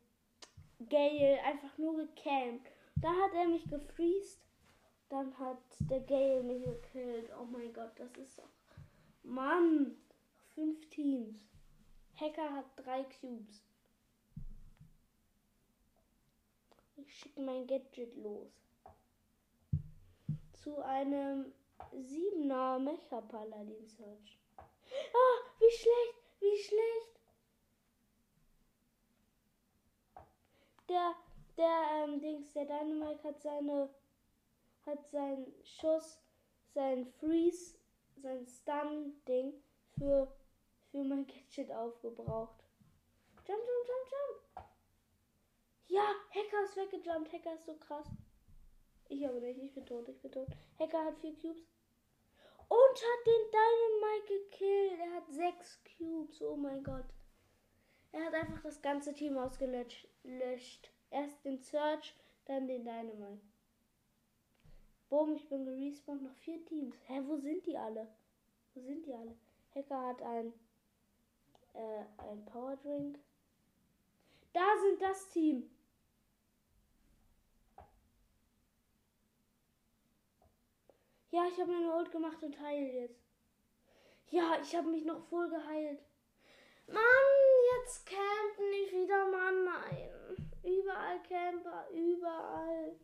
Gale 0.88 1.42
einfach 1.44 1.76
nur 1.78 1.96
gecampt. 1.96 2.70
Da 2.96 3.08
hat 3.08 3.34
er 3.34 3.48
mich 3.48 3.68
gefriest. 3.68 4.40
Dann 5.08 5.36
hat 5.38 5.62
der 5.88 6.00
Gale 6.00 6.42
mich 6.42 6.64
gekillt. 6.64 7.30
Oh 7.40 7.44
mein 7.44 7.72
Gott, 7.72 7.92
das 7.96 8.12
ist 8.16 8.38
doch. 8.38 8.50
Mann! 9.22 9.96
Fünf 10.54 10.88
Teams. 10.90 11.48
Hacker 12.16 12.52
hat 12.52 12.66
drei 12.76 13.04
Cubes. 13.04 13.67
Ich 17.00 17.16
schicke 17.16 17.40
mein 17.40 17.66
Gadget 17.66 18.14
los. 18.16 18.50
Zu 20.52 20.78
einem 20.82 21.52
siebener 21.92 22.78
Mecha 22.80 23.20
Paladin 23.20 23.86
Search. 23.86 24.38
Ah, 24.56 25.50
wie 25.60 25.70
schlecht, 25.70 26.18
wie 26.40 26.56
schlecht. 26.56 27.20
Der, 30.88 31.14
der, 31.56 32.04
ähm, 32.04 32.20
Dings, 32.20 32.52
der 32.52 32.64
Dynamite 32.64 33.22
hat 33.22 33.42
seine, 33.42 33.88
hat 34.84 35.08
sein 35.10 35.52
Schuss, 35.62 36.18
sein 36.74 37.06
Freeze, 37.20 37.78
sein 38.16 38.44
Stun-Ding 38.44 39.52
für, 39.96 40.32
für 40.90 41.04
mein 41.04 41.26
Gadget 41.26 41.70
aufgebraucht. 41.70 42.64
Jump, 43.46 43.60
jump, 43.60 43.86
jump, 43.86 44.10
jump. 44.10 44.47
Ja, 45.88 46.14
Hacker 46.30 46.64
ist 46.64 46.76
weggejumpt. 46.76 47.32
Hacker 47.32 47.54
ist 47.54 47.64
so 47.64 47.74
krass. 47.76 48.06
Ich 49.08 49.26
aber 49.26 49.40
nicht. 49.40 49.58
Ich 49.58 49.74
bin 49.74 49.86
tot. 49.86 50.08
Ich 50.08 50.20
bin 50.20 50.30
tot. 50.30 50.48
Hacker 50.78 51.04
hat 51.04 51.18
vier 51.18 51.34
Cubes. 51.34 51.66
Und 52.68 52.96
hat 53.08 53.26
den 53.26 53.50
Dynamite 53.50 54.50
gekillt. 54.50 55.00
Er 55.00 55.14
hat 55.14 55.30
sechs 55.30 55.82
Cubes. 55.96 56.42
Oh 56.42 56.56
mein 56.56 56.84
Gott. 56.84 57.06
Er 58.12 58.26
hat 58.26 58.34
einfach 58.34 58.62
das 58.62 58.82
ganze 58.82 59.14
Team 59.14 59.38
ausgelöscht. 59.38 60.90
Erst 61.10 61.44
den 61.44 61.58
Search, 61.58 62.14
dann 62.44 62.68
den 62.68 62.84
Dynamite. 62.84 63.40
Boom, 65.08 65.34
ich 65.36 65.48
bin 65.48 65.64
gerespawnt. 65.64 66.22
Noch 66.22 66.36
vier 66.36 66.62
Teams. 66.66 66.96
Hä, 67.06 67.22
wo 67.24 67.38
sind 67.38 67.66
die 67.66 67.78
alle? 67.78 68.08
Wo 68.74 68.82
sind 68.82 69.06
die 69.06 69.14
alle? 69.14 69.34
Hacker 69.74 70.08
hat 70.08 70.20
ein, 70.20 70.52
äh, 71.72 72.04
ein 72.18 72.44
Power 72.44 72.76
Drink. 72.76 73.18
Da 74.52 74.66
sind 74.82 75.00
das 75.00 75.30
Team. 75.30 75.70
Ja, 81.38 81.46
ich 81.46 81.60
habe 81.60 81.70
meine 81.70 81.94
Ult 81.94 82.10
gemacht 82.10 82.42
und 82.42 82.58
heile 82.60 83.02
jetzt. 83.02 83.22
Ja, 84.30 84.58
ich 84.60 84.74
habe 84.74 84.88
mich 84.88 85.04
noch 85.04 85.22
voll 85.28 85.48
geheilt. 85.48 86.02
Mann, 86.88 86.98
jetzt 87.76 88.04
campen 88.06 88.68
nicht 88.70 88.92
wieder, 88.92 89.30
Mann, 89.30 89.64
nein. 89.64 90.10
Überall 90.64 91.22
Camper, 91.22 91.88
überall. 91.90 92.96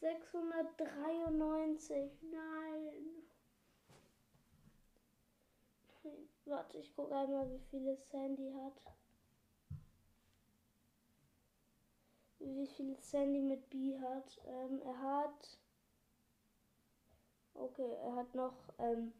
693, 0.00 2.10
nein. 2.32 3.22
Warte, 6.46 6.78
ich 6.78 6.92
gucke 6.96 7.14
einmal, 7.14 7.48
wie 7.48 7.60
viele 7.70 7.96
Sandy 7.96 8.50
hat. 8.50 8.82
Wie 12.40 12.66
viel 12.66 12.96
Sandy 12.96 13.40
mit 13.40 13.70
B 13.70 13.96
hat. 14.00 14.40
Ähm, 14.48 14.82
er 14.82 15.00
hat. 15.00 15.62
Okay, 17.54 17.96
er 18.02 18.16
hat 18.16 18.34
noch 18.34 18.54
ähm, 18.78 19.12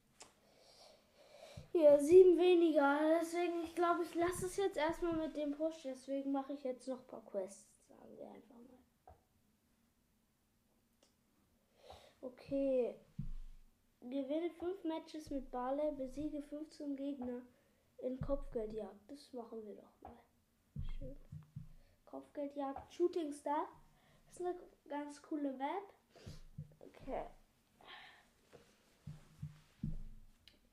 hier 1.73 1.99
sieben 1.99 2.39
weniger. 2.39 2.99
Deswegen, 3.21 3.63
ich 3.63 3.75
glaube, 3.75 4.03
ich 4.03 4.15
lasse 4.15 4.47
es 4.47 4.57
jetzt 4.57 4.77
erstmal 4.77 5.17
mit 5.17 5.37
dem 5.37 5.53
Push. 5.53 5.83
Deswegen 5.85 6.33
mache 6.33 6.53
ich 6.53 6.63
jetzt 6.65 6.87
noch 6.87 7.01
ein 7.01 7.07
paar 7.07 7.25
Quests, 7.25 7.87
sagen 7.89 8.17
wir 8.17 8.29
einfach 8.29 8.57
mal. 8.57 8.73
Okay. 12.21 12.95
Gewinne 14.01 14.51
fünf 14.51 14.83
Matches 14.85 15.31
mit 15.31 15.51
Barley, 15.51 15.93
besiege 15.93 16.43
15 16.43 16.97
Gegner 16.97 17.43
in 17.99 18.21
Kopfgeldjagd. 18.21 19.11
Das 19.11 19.33
machen 19.33 19.65
wir 19.65 19.77
doch 19.77 20.01
mal. 20.01 20.19
Schön. 20.99 21.17
Kopfgeldjagd, 22.07 22.93
Shooting 22.93 23.33
Star. 23.33 23.69
Das 24.27 24.41
ist 24.41 24.47
eine 24.47 24.57
ganz 24.89 25.23
coole 25.23 25.53
Map. 25.53 25.95
Okay. 26.81 27.27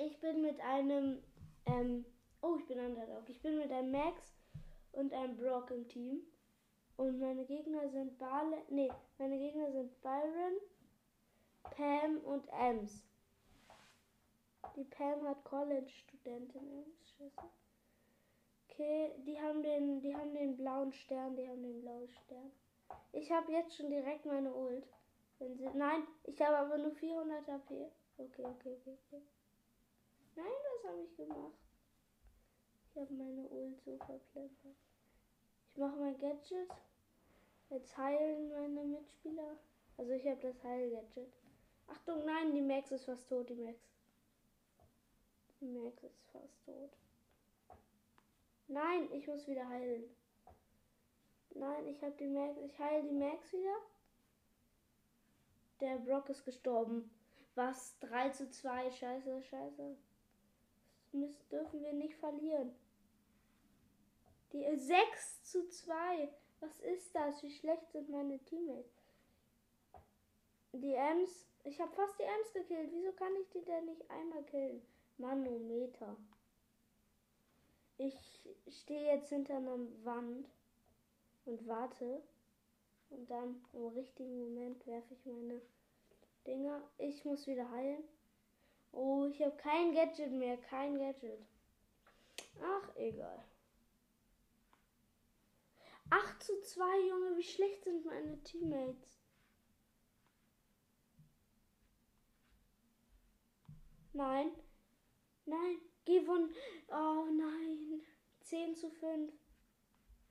Ich 0.09 0.19
bin 0.19 0.41
mit 0.41 0.59
einem, 0.61 1.21
ähm, 1.67 2.03
oh, 2.41 2.55
ich 2.57 2.65
bin 2.65 2.79
Underdog. 2.79 3.29
Ich 3.29 3.39
bin 3.41 3.59
mit 3.59 3.71
einem 3.71 3.91
Max 3.91 4.33
und 4.91 5.13
einem 5.13 5.37
Brock 5.37 5.69
im 5.69 5.87
Team. 5.87 6.21
Und 6.97 7.19
meine 7.19 7.45
Gegner 7.45 7.87
sind 7.89 8.17
Barley, 8.17 8.57
nee, 8.69 8.91
meine 9.19 9.37
Gegner 9.37 9.71
sind 9.71 10.01
Byron, 10.01 10.57
Pam 11.63 12.17
und 12.25 12.47
Ems. 12.49 13.05
Die 14.75 14.83
Pam 14.83 15.27
hat 15.27 15.43
College-Studentin. 15.43 16.85
Scheiße. 17.03 17.47
Okay, 18.67 19.11
die 19.27 19.39
haben 19.39 19.61
den, 19.61 20.01
die 20.01 20.15
haben 20.15 20.33
den 20.33 20.57
blauen 20.57 20.91
Stern, 20.91 21.35
die 21.35 21.47
haben 21.47 21.61
den 21.61 21.81
blauen 21.81 22.09
Stern. 22.09 22.51
Ich 23.11 23.31
habe 23.31 23.51
jetzt 23.51 23.77
schon 23.77 23.91
direkt 23.91 24.25
meine 24.25 24.53
Ult. 24.53 24.87
Sie, 25.37 25.69
nein, 25.75 26.03
ich 26.23 26.41
habe 26.41 26.57
aber 26.57 26.77
nur 26.79 26.91
400 26.91 27.47
HP. 27.47 27.91
Okay, 28.17 28.45
okay, 28.45 28.75
okay, 28.81 28.97
okay. 29.07 29.21
Nein, 30.39 30.47
was 30.47 30.91
habe 30.91 31.01
ich 31.03 31.17
gemacht? 31.17 31.53
Ich 32.89 32.95
habe 32.95 33.13
meine 33.13 33.47
Ult 33.49 33.81
so 33.83 33.97
verplempert. 33.97 34.77
Ich 35.69 35.77
mache 35.77 35.97
mein 35.97 36.17
Gadget. 36.17 36.71
Jetzt 37.69 37.97
heilen 37.97 38.49
meine 38.49 38.85
Mitspieler. 38.85 39.57
Also 39.97 40.11
ich 40.13 40.25
habe 40.25 40.39
das 40.41 40.63
Heil-Gadget. 40.63 41.33
Achtung, 41.87 42.23
nein, 42.25 42.53
die 42.53 42.61
Max 42.61 42.91
ist 42.91 43.03
fast 43.03 43.27
tot, 43.27 43.49
die 43.49 43.55
Max. 43.55 43.77
Die 45.59 45.65
Max 45.65 46.03
ist 46.03 46.25
fast 46.31 46.65
tot. 46.65 46.91
Nein, 48.67 49.11
ich 49.11 49.27
muss 49.27 49.45
wieder 49.45 49.67
heilen. 49.67 50.03
Nein, 51.53 51.87
ich 51.87 52.01
habe 52.01 52.15
die 52.17 52.27
Max. 52.27 52.57
Ich 52.59 52.79
heile 52.79 53.03
die 53.03 53.15
Max 53.15 53.51
wieder. 53.51 53.75
Der 55.81 55.97
Brock 55.97 56.29
ist 56.29 56.45
gestorben. 56.45 57.11
Was? 57.55 57.99
3 57.99 58.29
zu 58.29 58.49
2. 58.49 58.91
Scheiße, 58.91 59.43
scheiße. 59.43 59.97
Müssen, 61.11 61.49
dürfen 61.49 61.81
wir 61.81 61.93
nicht 61.93 62.15
verlieren. 62.15 62.73
Die 64.51 64.65
6 64.75 65.43
zu 65.43 65.67
2. 65.67 66.29
Was 66.59 66.79
ist 66.79 67.15
das? 67.15 67.41
Wie 67.43 67.51
schlecht 67.51 67.91
sind 67.91 68.09
meine 68.09 68.39
Teammates? 68.39 69.03
Die 70.73 70.93
Ems. 70.93 71.45
Ich 71.63 71.79
habe 71.79 71.91
fast 71.93 72.17
die 72.19 72.23
Ems 72.23 72.53
gekillt. 72.53 72.91
Wieso 72.91 73.11
kann 73.13 73.35
ich 73.41 73.49
die 73.49 73.63
denn 73.63 73.85
nicht 73.85 74.09
einmal 74.09 74.43
killen? 74.43 74.81
Manometer. 75.17 76.15
Ich 77.97 78.47
stehe 78.67 79.13
jetzt 79.15 79.29
hinter 79.29 79.57
einer 79.57 79.77
Wand 80.03 80.47
und 81.45 81.67
warte. 81.67 82.21
Und 83.09 83.29
dann 83.29 83.61
im 83.73 83.87
richtigen 83.87 84.39
Moment 84.39 84.85
werfe 84.85 85.13
ich 85.13 85.25
meine 85.25 85.61
Dinger. 86.45 86.81
Ich 86.97 87.25
muss 87.25 87.47
wieder 87.47 87.69
heilen. 87.71 88.03
Oh, 88.91 89.25
ich 89.25 89.41
habe 89.41 89.55
kein 89.57 89.93
Gadget 89.93 90.31
mehr. 90.31 90.57
Kein 90.57 90.97
Gadget. 90.97 91.39
Ach, 92.61 92.95
egal. 92.95 93.43
8 96.09 96.43
zu 96.43 96.61
2, 96.61 97.07
Junge. 97.07 97.37
Wie 97.37 97.43
schlecht 97.43 97.83
sind 97.83 98.05
meine 98.05 98.41
Teammates? 98.43 99.19
Nein. 104.13 104.51
Nein. 105.45 105.77
Gewonnen. 106.05 106.53
Oh 106.89 107.25
nein. 107.31 108.01
10 108.41 108.75
zu 108.75 108.89
5. 108.89 109.31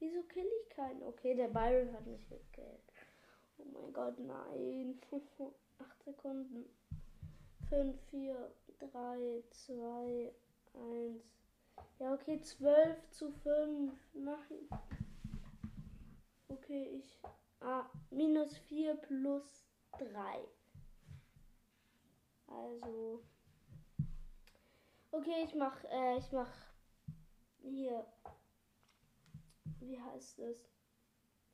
Wieso 0.01 0.23
kill 0.25 0.49
ich 0.63 0.71
keinen? 0.71 1.03
Okay, 1.03 1.35
der 1.35 1.49
Byron 1.49 1.93
hat 1.93 2.07
mich 2.07 2.29
gekillt. 2.29 2.93
Oh 3.59 3.65
mein 3.65 3.93
Gott, 3.93 4.19
nein. 4.19 5.01
8 5.79 6.03
Sekunden. 6.03 6.65
5, 7.69 7.95
4, 8.11 8.51
3, 8.79 9.43
2, 9.51 10.33
1. 10.75 11.23
Ja, 11.99 12.15
okay, 12.15 12.41
12 12.41 13.11
zu 13.11 13.31
5. 13.31 13.93
Nein. 14.15 14.69
Okay, 16.49 16.89
ich. 16.97 17.21
Ah, 17.61 17.85
minus 18.11 18.57
4 18.57 18.95
plus 18.95 19.67
3. 19.99 20.09
Also. 22.47 23.23
Okay, 25.11 25.45
ich 25.45 25.55
mach, 25.55 25.85
äh, 25.85 26.19
ich 26.19 26.33
mach 26.33 26.51
hier. 27.61 28.07
Wie 29.81 30.01
heißt 30.01 30.39
es? 30.39 30.57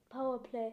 Powerplay. 0.08 0.72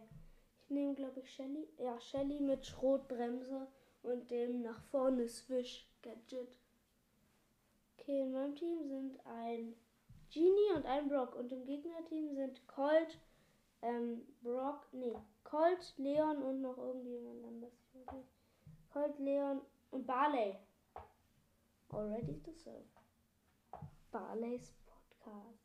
Ich 0.60 0.70
nehme, 0.70 0.94
glaube 0.94 1.20
ich, 1.22 1.34
Shelly. 1.34 1.68
Ja, 1.78 2.00
Shelly 2.00 2.42
mit 2.42 2.66
Schrotbremse 2.66 3.68
und 4.04 4.30
dem 4.32 4.62
nach 4.62 4.82
vorne 4.86 5.28
Swish 5.28 5.88
Gadget. 6.02 6.50
Okay, 7.98 8.22
in 8.22 8.32
meinem 8.32 8.56
Team 8.56 8.88
sind 8.88 9.20
ein 9.26 9.76
Genie 10.32 10.72
und 10.76 10.86
ein 10.86 11.08
Brock 11.08 11.36
und 11.36 11.52
im 11.52 11.66
Gegnerteam 11.66 12.34
sind 12.34 12.68
Colt, 12.68 13.20
ähm, 13.82 14.22
Brock, 14.42 14.88
nee, 14.92 15.16
Colt, 15.44 15.94
Leon 15.98 16.42
und 16.42 16.62
noch 16.62 16.78
irgendjemand 16.78 17.44
anders. 17.46 17.74
Colt, 18.92 19.20
Leon 19.20 19.62
und 19.92 20.08
Barley. 20.08 20.58
Already 21.90 22.42
to 22.42 22.52
serve. 22.54 22.86
Barley's 24.12 24.74
Podcast. 24.86 25.62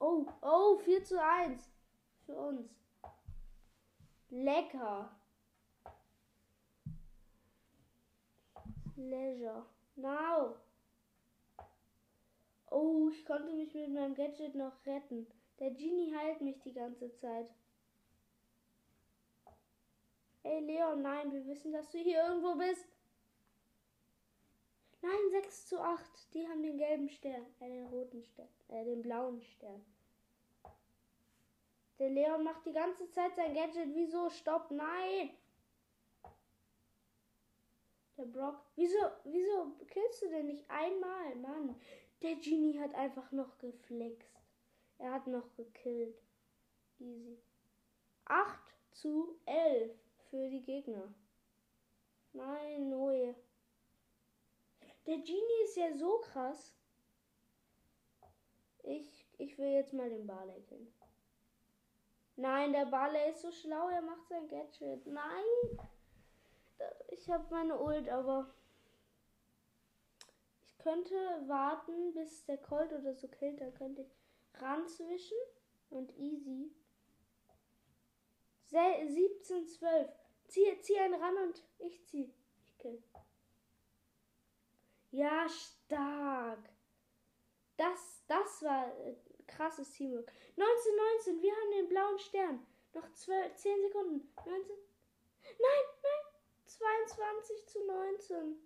Oh, 0.00 0.26
oh, 0.42 0.78
4 0.78 1.04
zu 1.04 1.22
1 1.22 1.70
für 2.24 2.36
uns. 2.36 2.85
Lecker. 4.30 5.10
Leisure. 8.96 9.64
Now. 9.96 10.56
Oh, 12.70 13.08
ich 13.10 13.24
konnte 13.24 13.52
mich 13.52 13.72
mit 13.74 13.90
meinem 13.90 14.14
Gadget 14.14 14.54
noch 14.54 14.84
retten. 14.84 15.26
Der 15.60 15.70
Genie 15.70 16.14
heilt 16.14 16.40
mich 16.40 16.60
die 16.60 16.72
ganze 16.72 17.14
Zeit. 17.14 17.48
Hey 20.42 20.60
Leon, 20.60 21.02
nein, 21.02 21.32
wir 21.32 21.46
wissen, 21.46 21.72
dass 21.72 21.90
du 21.90 21.98
hier 21.98 22.22
irgendwo 22.24 22.54
bist. 22.54 22.86
Nein, 25.02 25.30
6 25.30 25.66
zu 25.66 25.80
8. 25.80 26.34
Die 26.34 26.46
haben 26.48 26.62
den 26.62 26.78
gelben 26.78 27.08
Stern, 27.08 27.46
äh, 27.60 27.68
den 27.68 27.86
roten 27.86 28.22
Stern, 28.22 28.48
äh, 28.68 28.84
den 28.84 29.02
blauen 29.02 29.42
Stern. 29.42 29.84
Der 31.98 32.10
Leon 32.10 32.44
macht 32.44 32.66
die 32.66 32.72
ganze 32.72 33.08
Zeit 33.10 33.34
sein 33.36 33.54
Gadget. 33.54 33.94
Wieso? 33.94 34.28
Stopp, 34.28 34.70
nein! 34.70 35.30
Der 38.16 38.24
Brock. 38.24 38.60
Wieso, 38.76 38.98
wieso 39.24 39.72
killst 39.88 40.22
du 40.22 40.28
denn 40.28 40.46
nicht 40.46 40.68
einmal, 40.70 41.34
Mann? 41.36 41.80
Der 42.22 42.36
Genie 42.36 42.78
hat 42.78 42.94
einfach 42.94 43.30
noch 43.32 43.58
geflext. 43.58 44.30
Er 44.98 45.12
hat 45.12 45.26
noch 45.26 45.54
gekillt. 45.56 46.16
Easy. 46.98 47.38
8 48.24 48.58
zu 48.92 49.38
11 49.44 49.92
für 50.30 50.48
die 50.48 50.62
Gegner. 50.62 51.14
Nein, 52.32 52.88
Noe. 52.88 53.34
Der 55.06 55.18
Genie 55.18 55.64
ist 55.64 55.76
ja 55.76 55.94
so 55.94 56.18
krass. 56.18 56.74
Ich, 58.82 59.26
ich 59.38 59.58
will 59.58 59.72
jetzt 59.72 59.92
mal 59.92 60.08
den 60.08 60.26
Barley 60.26 60.60
killen. 60.62 60.92
Nein, 62.36 62.72
der 62.72 62.84
Barley 62.86 63.30
ist 63.30 63.40
so 63.40 63.50
schlau, 63.50 63.88
er 63.88 64.02
macht 64.02 64.28
sein 64.28 64.46
Gadget. 64.48 65.06
Nein! 65.06 65.80
Ich 67.08 67.30
habe 67.30 67.46
meine 67.50 67.78
Ult, 67.78 68.08
aber 68.10 68.54
ich 70.62 70.76
könnte 70.78 71.14
warten, 71.46 72.12
bis 72.12 72.44
der 72.44 72.58
Colt 72.58 72.92
oder 72.92 73.14
so 73.14 73.26
killt. 73.28 73.60
Da 73.60 73.70
könnte 73.70 74.02
ich 74.02 74.14
ranzwischen 74.60 75.38
und 75.88 76.14
easy. 76.18 76.70
17, 78.66 79.66
12. 79.66 80.10
Zieh, 80.48 80.80
zieh 80.82 80.98
einen 80.98 81.14
ran 81.14 81.36
und 81.38 81.64
ich 81.78 82.04
zieh. 82.04 82.34
Ich 82.66 82.78
kill. 82.78 83.02
Ja, 85.10 85.48
stark. 85.48 86.68
Das, 87.76 88.22
das 88.26 88.62
war 88.62 88.86
äh, 89.06 89.16
krasses 89.46 89.92
Teamwork. 89.92 90.32
19, 90.56 90.96
19, 91.36 91.42
wir 91.42 91.52
haben 91.52 91.70
den 91.70 91.88
blauen 91.88 92.18
Stern. 92.18 92.66
Noch 92.94 93.12
12, 93.12 93.54
10 93.56 93.82
Sekunden. 93.82 94.32
19. 94.44 94.74
Nein, 95.58 95.84
nein. 96.02 96.24
22 96.66 97.66
zu 97.66 97.86
19. 97.86 98.56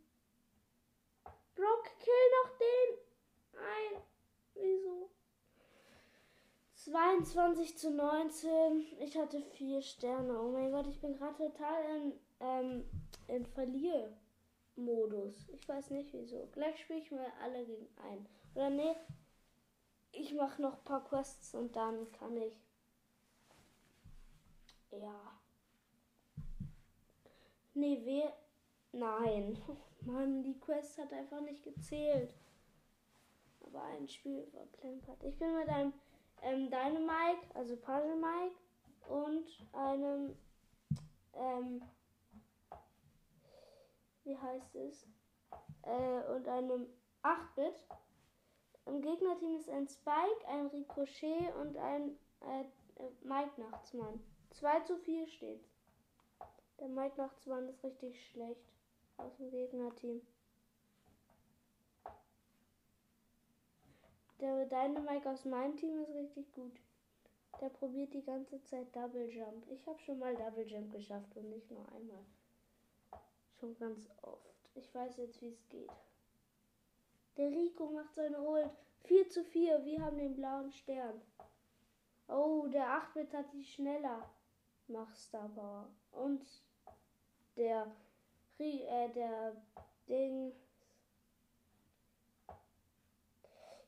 Brock, 1.54 1.84
kill 1.98 2.14
noch 2.42 2.50
den. 2.58 2.98
Nein. 3.52 4.02
Wieso? 4.54 5.10
22 6.74 7.76
zu 7.76 7.90
19. 7.90 8.86
Ich 9.00 9.16
hatte 9.16 9.42
vier 9.42 9.82
Sterne. 9.82 10.40
Oh 10.40 10.50
mein 10.50 10.72
Gott, 10.72 10.86
ich 10.86 11.00
bin 11.00 11.14
gerade 11.14 11.36
total 11.36 11.84
in, 11.96 12.18
ähm, 12.40 12.88
in 13.28 13.44
Verliermodus. 13.44 15.46
Ich 15.52 15.68
weiß 15.68 15.90
nicht 15.90 16.14
wieso. 16.14 16.48
Gleich 16.52 16.80
spiele 16.80 17.00
ich 17.00 17.10
mal 17.10 17.30
alle 17.42 17.66
gegen 17.66 17.86
einen. 17.98 18.26
Oder 18.54 18.70
nee, 18.70 18.96
ich 20.12 20.34
mache 20.34 20.60
noch 20.62 20.78
ein 20.78 20.84
paar 20.84 21.04
Quests 21.04 21.54
und 21.54 21.74
dann 21.76 22.10
kann 22.12 22.36
ich. 22.36 22.54
Ja. 24.90 25.38
Nee, 27.74 28.00
wer. 28.04 28.32
Nein. 28.92 29.60
Mann, 30.02 30.42
die 30.42 30.58
Quest 30.58 30.98
hat 30.98 31.12
einfach 31.12 31.40
nicht 31.42 31.62
gezählt. 31.62 32.34
Aber 33.64 33.82
ein 33.82 34.08
Spiel 34.08 34.48
war 34.52 34.66
plempert. 34.66 35.22
Ich 35.22 35.36
bin 35.38 35.54
mit 35.54 35.68
einem 35.68 35.92
ähm, 36.42 36.70
Dynamike, 36.70 37.54
also 37.54 37.76
Puzzle 37.76 38.16
Mike 38.16 38.56
und 39.08 39.46
einem 39.72 40.36
ähm, 41.34 41.82
wie 44.24 44.36
heißt 44.36 44.74
es? 44.76 45.06
Äh, 45.82 46.32
und 46.32 46.46
einem 46.48 46.86
8-Bit. 47.22 47.74
Im 48.86 49.00
Gegnerteam 49.02 49.56
ist 49.56 49.68
ein 49.68 49.88
Spike, 49.88 50.48
ein 50.48 50.66
Ricochet 50.66 51.54
und 51.60 51.76
ein 51.76 52.16
äh, 52.40 52.64
Mike 53.22 53.60
Nachtsmann. 53.60 54.20
2 54.50 54.80
zu 54.80 54.96
4 54.96 55.26
steht. 55.26 55.64
Der 56.80 56.88
Mike 56.88 57.16
Nachtsmann 57.16 57.68
ist 57.68 57.84
richtig 57.84 58.30
schlecht 58.30 58.72
aus 59.16 59.36
dem 59.36 59.50
Gegnerteam. 59.50 60.22
Der 64.40 64.64
Dynamike 64.64 65.28
aus 65.28 65.44
meinem 65.44 65.76
Team 65.76 66.00
ist 66.00 66.14
richtig 66.14 66.50
gut. 66.52 66.72
Der 67.60 67.68
probiert 67.68 68.14
die 68.14 68.22
ganze 68.22 68.62
Zeit 68.64 68.94
Double 68.96 69.28
Jump. 69.28 69.70
Ich 69.70 69.86
habe 69.86 69.98
schon 70.00 70.18
mal 70.18 70.34
Double 70.34 70.66
Jump 70.66 70.92
geschafft 70.92 71.36
und 71.36 71.50
nicht 71.50 71.70
nur 71.70 71.86
einmal. 71.92 72.24
Schon 73.58 73.74
ganz 73.78 74.08
oft. 74.22 74.54
Ich 74.74 74.94
weiß 74.94 75.18
jetzt, 75.18 75.42
wie 75.42 75.50
es 75.50 75.68
geht. 75.68 75.90
Der 77.40 77.50
Rico 77.52 77.86
macht 77.86 78.14
seine 78.14 78.38
Ult. 78.38 78.70
4 79.04 79.30
zu 79.30 79.42
4. 79.42 79.82
Wir 79.86 80.02
haben 80.02 80.18
den 80.18 80.36
blauen 80.36 80.70
Stern. 80.70 81.22
Oh, 82.28 82.66
der 82.66 82.84
8-Bit 82.84 83.32
hat 83.32 83.50
die 83.54 83.64
schneller. 83.64 84.28
Mach 84.88 85.16
Star 85.16 85.48
Power. 85.48 85.88
Und 86.12 86.46
der, 87.56 87.90
äh, 88.58 89.08
der 89.08 89.56
Ding. 90.06 90.52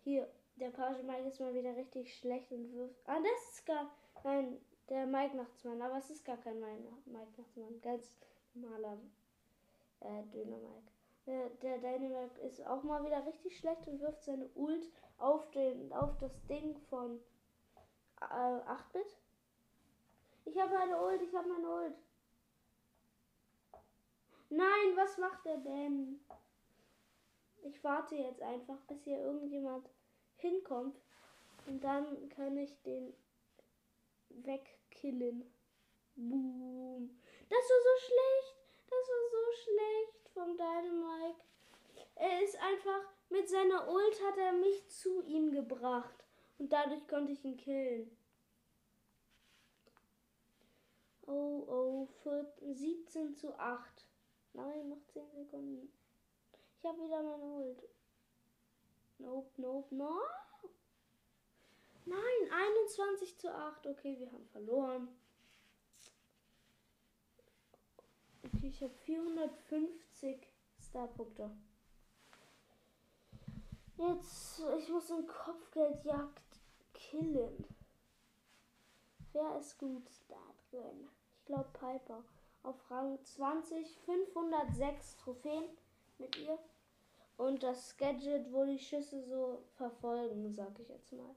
Hier, 0.02 0.32
der 0.56 0.70
Page 0.70 1.02
Mike 1.02 1.28
ist 1.28 1.38
mal 1.38 1.52
wieder 1.52 1.76
richtig 1.76 2.16
schlecht 2.16 2.50
und 2.52 2.72
wirft. 2.72 3.06
Ah, 3.06 3.20
das 3.20 3.52
ist 3.52 3.66
gar. 3.66 3.94
Nein, 4.24 4.64
der 4.88 5.04
Mike 5.04 5.36
Nachtsmann. 5.36 5.82
Aber 5.82 5.98
es 5.98 6.08
ist 6.08 6.24
gar 6.24 6.38
kein 6.38 6.58
Mike 6.58 7.30
Nachtsmann. 7.36 7.82
Ganz 7.82 8.16
normaler 8.54 8.96
äh, 10.00 10.22
Döner 10.32 10.56
Mike. 10.56 10.91
Der, 11.26 11.50
der 11.50 11.78
Dynamite 11.78 12.40
ist 12.40 12.66
auch 12.66 12.82
mal 12.82 13.04
wieder 13.04 13.24
richtig 13.24 13.56
schlecht 13.56 13.86
und 13.86 14.00
wirft 14.00 14.24
seine 14.24 14.48
Ult 14.54 14.90
auf, 15.18 15.48
den, 15.52 15.92
auf 15.92 16.16
das 16.18 16.32
Ding 16.46 16.76
von 16.90 17.20
äh, 18.20 18.24
8-Bit. 18.24 19.16
Ich 20.44 20.58
habe 20.58 20.76
eine 20.76 21.00
Ult, 21.00 21.22
ich 21.22 21.32
habe 21.34 21.48
meine 21.48 21.68
Ult. 21.68 21.96
Nein, 24.50 24.96
was 24.96 25.16
macht 25.18 25.46
er 25.46 25.58
denn? 25.58 26.20
Ich 27.62 27.82
warte 27.84 28.16
jetzt 28.16 28.42
einfach, 28.42 28.80
bis 28.88 29.04
hier 29.04 29.18
irgendjemand 29.18 29.88
hinkommt. 30.36 31.00
Und 31.66 31.84
dann 31.84 32.28
kann 32.30 32.56
ich 32.56 32.82
den 32.82 33.14
wegkillen. 34.28 35.48
Boom. 36.16 37.16
Das 37.48 37.58
war 37.58 37.82
so 37.84 38.06
schlecht. 38.06 38.56
Das 38.90 39.08
war 39.08 39.30
so 39.30 39.62
schlecht 39.62 40.21
von 40.34 40.56
Dynamite. 40.56 41.40
Er 42.14 42.42
ist 42.42 42.56
einfach 42.56 43.02
mit 43.32 43.48
seiner 43.48 43.88
Ult 43.88 44.22
hat 44.22 44.36
er 44.36 44.52
mich 44.52 44.88
zu 44.88 45.22
ihm 45.22 45.50
gebracht. 45.52 46.24
Und 46.58 46.70
dadurch 46.70 47.08
konnte 47.08 47.32
ich 47.32 47.44
ihn 47.44 47.56
killen. 47.56 48.14
Oh, 51.26 51.64
oh, 51.66 52.08
14, 52.22 52.74
17 52.74 53.34
zu 53.34 53.58
8. 53.58 54.06
Nein, 54.52 54.90
noch 54.90 55.02
10 55.12 55.22
Sekunden. 55.34 55.92
Ich 56.78 56.84
habe 56.84 57.02
wieder 57.02 57.22
meine 57.22 57.42
Ult. 57.42 57.82
Nope, 59.18 59.50
nope, 59.56 59.94
no. 59.94 60.20
Nein, 62.04 62.50
21 62.50 63.38
zu 63.38 63.50
8. 63.50 63.86
Okay, 63.86 64.18
wir 64.18 64.30
haben 64.30 64.46
verloren. 64.48 65.08
Okay, 68.44 68.68
ich 68.68 68.82
habe 68.82 68.92
450 68.92 70.11
Starpunkte. 70.78 71.50
Jetzt, 73.96 74.62
ich 74.78 74.88
muss 74.88 75.10
eine 75.10 75.26
Kopfgeldjagd 75.26 76.60
killen. 76.92 77.64
Wer 79.32 79.58
ist 79.58 79.78
gut 79.78 80.06
da 80.28 80.40
drin? 80.70 81.08
Ich 81.38 81.44
glaube 81.46 81.68
Piper. 81.72 82.22
Auf 82.62 82.90
Rang 82.90 83.18
20, 83.24 83.98
506 84.04 85.16
Trophäen 85.16 85.64
mit 86.18 86.36
ihr. 86.36 86.58
Und 87.36 87.62
das 87.62 87.96
Gadget, 87.96 88.52
wo 88.52 88.64
die 88.64 88.78
Schüsse 88.78 89.24
so 89.24 89.64
verfolgen, 89.76 90.52
sag 90.52 90.78
ich 90.78 90.88
jetzt 90.88 91.12
mal. 91.12 91.34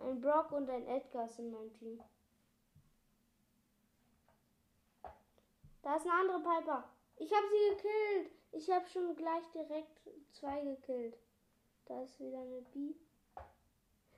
Ein 0.00 0.20
Brock 0.20 0.52
und 0.52 0.68
ein 0.68 0.86
Edgar 0.86 1.28
sind 1.28 1.50
mein 1.50 1.72
Team. 1.72 2.02
Da 5.82 5.96
ist 5.96 6.06
eine 6.06 6.14
andere 6.14 6.40
Piper. 6.40 6.84
Ich 7.22 7.32
habe 7.32 7.46
sie 7.48 7.76
gekillt. 7.76 8.32
Ich 8.50 8.68
habe 8.68 8.88
schon 8.88 9.14
gleich 9.14 9.48
direkt 9.54 10.00
zwei 10.32 10.60
gekillt. 10.62 11.16
Da 11.84 12.02
ist 12.02 12.18
wieder 12.18 12.40
eine 12.40 12.62
B. 12.62 12.94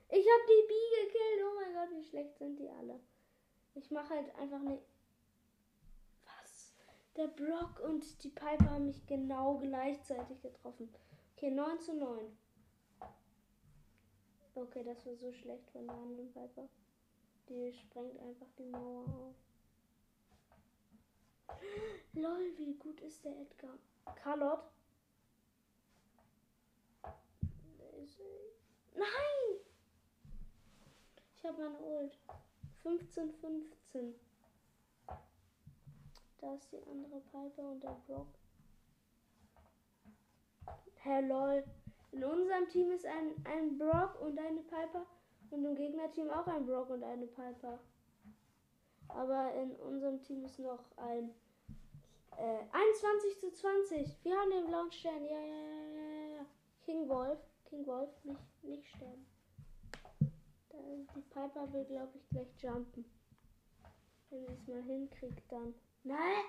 Ich 0.09 0.25
habe 0.27 0.43
die 0.49 0.67
B 0.67 0.73
gekillt. 1.03 1.45
Oh 1.45 1.55
mein 1.55 1.73
Gott, 1.75 1.95
wie 1.95 2.03
schlecht 2.03 2.35
sind 2.39 2.57
die 2.57 2.67
alle. 2.67 2.99
Ich 3.75 3.91
mache 3.91 4.09
halt 4.09 4.33
einfach 4.35 4.59
eine. 4.59 4.81
Was? 6.25 6.73
Der 7.15 7.27
Brock 7.27 7.79
und 7.81 8.23
die 8.23 8.29
Piper 8.29 8.71
haben 8.71 8.87
mich 8.87 9.05
genau 9.05 9.59
gleichzeitig 9.59 10.41
getroffen. 10.41 10.91
Okay, 11.35 11.51
9 11.51 11.79
zu 11.79 11.93
9. 11.93 12.37
Okay, 14.55 14.83
das 14.83 15.05
war 15.05 15.15
so 15.15 15.31
schlecht 15.31 15.69
von 15.69 15.85
der 15.85 15.95
anderen 15.95 16.33
Piper. 16.33 16.67
Die 17.49 17.71
sprengt 17.71 18.17
einfach 18.19 18.47
die 18.57 18.65
Mauer 18.65 19.03
auf. 19.03 19.44
Lol, 22.13 22.57
wie 22.57 22.73
gut 22.75 23.01
ist 23.01 23.23
der 23.25 23.39
Edgar? 23.41 23.77
Carlot? 24.15 24.59
Nein! 28.95 29.59
Ich 31.35 31.45
habe 31.45 31.61
meine 31.61 31.79
Ult. 31.79 32.17
15, 32.81 33.33
15. 33.33 34.15
Da 36.39 36.53
ist 36.53 36.71
die 36.71 36.81
andere 36.83 37.19
Piper 37.31 37.71
und 37.71 37.83
der 37.83 37.97
Brock. 38.07 38.27
Hey, 40.97 41.25
lol. 41.27 41.63
In 42.11 42.23
unserem 42.23 42.67
Team 42.69 42.91
ist 42.91 43.05
ein, 43.05 43.35
ein 43.45 43.77
Brock 43.77 44.21
und 44.21 44.39
eine 44.39 44.61
Piper. 44.61 45.05
Und 45.49 45.65
im 45.65 45.75
Gegnerteam 45.75 46.29
auch 46.29 46.47
ein 46.47 46.65
Brock 46.65 46.89
und 46.89 47.03
eine 47.03 47.27
Piper. 47.27 47.79
Aber 49.09 49.53
in 49.53 49.71
unserem 49.77 50.21
Team 50.21 50.43
ist 50.43 50.59
noch 50.59 50.83
ein 50.97 51.33
äh, 52.37 52.59
21 52.71 53.39
zu 53.39 53.51
20. 53.51 54.23
Wir 54.23 54.35
haben 54.35 54.51
den 54.51 54.67
blauen 54.67 54.91
Stern. 54.91 55.23
Ja, 55.25 55.39
ja, 55.39 55.55
ja, 55.55 56.37
ja. 56.37 56.45
King 56.83 57.07
Wolf. 57.07 57.39
King 57.65 57.85
Wolf, 57.87 58.09
nicht, 58.23 58.63
nicht 58.63 58.87
sterben. 58.87 59.25
Die 61.15 61.21
Piper 61.21 61.71
will, 61.73 61.85
glaube 61.85 62.11
ich, 62.15 62.29
gleich 62.29 62.47
jumpen. 62.61 63.05
Wenn 64.29 64.45
sie 64.45 64.53
es 64.53 64.67
mal 64.67 64.83
hinkriegt, 64.83 65.51
dann. 65.51 65.73
Nein! 66.03 66.43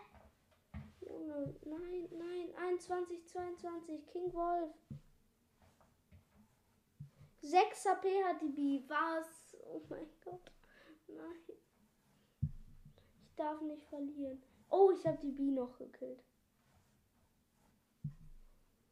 Junge, 1.00 1.54
nein, 1.64 2.08
nein. 2.10 2.54
21, 2.56 3.26
22. 3.26 4.06
King 4.08 4.32
Wolf. 4.32 4.72
6 7.42 7.86
HP 7.86 8.24
hat 8.24 8.42
die 8.42 8.48
B. 8.48 8.82
Was? 8.88 9.56
Oh 9.64 9.80
mein 9.88 10.08
Gott. 10.24 10.50
Nein. 11.06 11.56
Darf 13.36 13.60
nicht 13.60 13.84
verlieren. 13.84 14.42
Oh, 14.70 14.90
ich 14.90 15.06
habe 15.06 15.18
die 15.18 15.30
B 15.30 15.50
noch 15.50 15.78
gekillt. 15.78 16.24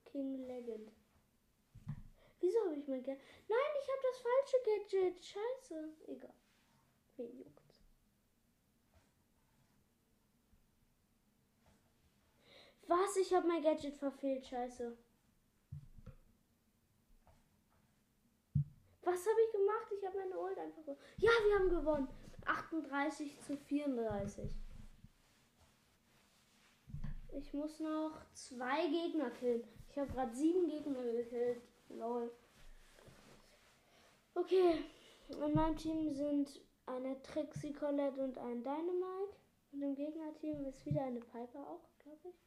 King 0.04 0.46
Legend. 0.46 0.92
Wieso 2.40 2.60
habe 2.60 2.76
ich 2.76 2.86
mein 2.86 3.02
Gadget? 3.02 3.22
Nein, 3.48 3.58
ich 3.82 3.88
habe 3.88 4.02
das 4.02 4.20
falsche 4.20 4.56
Gadget. 4.64 5.24
Scheiße. 5.24 5.88
Egal. 6.08 6.34
Wen 7.16 7.38
juckt's? 7.38 7.82
Was? 12.86 13.16
Ich 13.16 13.32
habe 13.32 13.48
mein 13.48 13.62
Gadget 13.62 13.96
verfehlt. 13.96 14.46
Scheiße. 14.46 14.96
Was 19.02 19.26
habe 19.26 19.40
ich 19.46 19.52
gemacht? 19.52 19.92
Ich 19.96 20.06
habe 20.06 20.18
meine 20.18 20.38
Ult 20.38 20.58
einfach. 20.58 20.82
Ja, 21.16 21.30
wir 21.46 21.58
haben 21.58 21.70
gewonnen. 21.70 22.08
38 22.46 23.40
zu 23.40 23.56
34. 23.56 24.50
Ich 27.36 27.52
muss 27.52 27.80
noch 27.80 28.12
zwei 28.32 28.86
Gegner 28.88 29.30
killen. 29.30 29.64
Ich 29.90 29.98
habe 29.98 30.12
gerade 30.12 30.34
sieben 30.34 30.68
Gegner 30.68 31.02
gekillt. 31.02 31.62
Lol. 31.88 32.30
Okay. 34.34 34.84
In 35.28 35.54
meinem 35.54 35.76
Team 35.76 36.12
sind 36.12 36.60
eine 36.86 37.20
Trixie 37.22 37.72
Colette 37.72 38.20
und 38.22 38.38
ein 38.38 38.62
Dynamite. 38.62 39.36
Und 39.72 39.82
im 39.82 39.94
Gegnerteam 39.94 40.64
ist 40.66 40.84
wieder 40.86 41.02
eine 41.02 41.20
Piper 41.20 41.66
auch, 41.66 41.88
glaube 41.98 42.28
ich. 42.28 42.44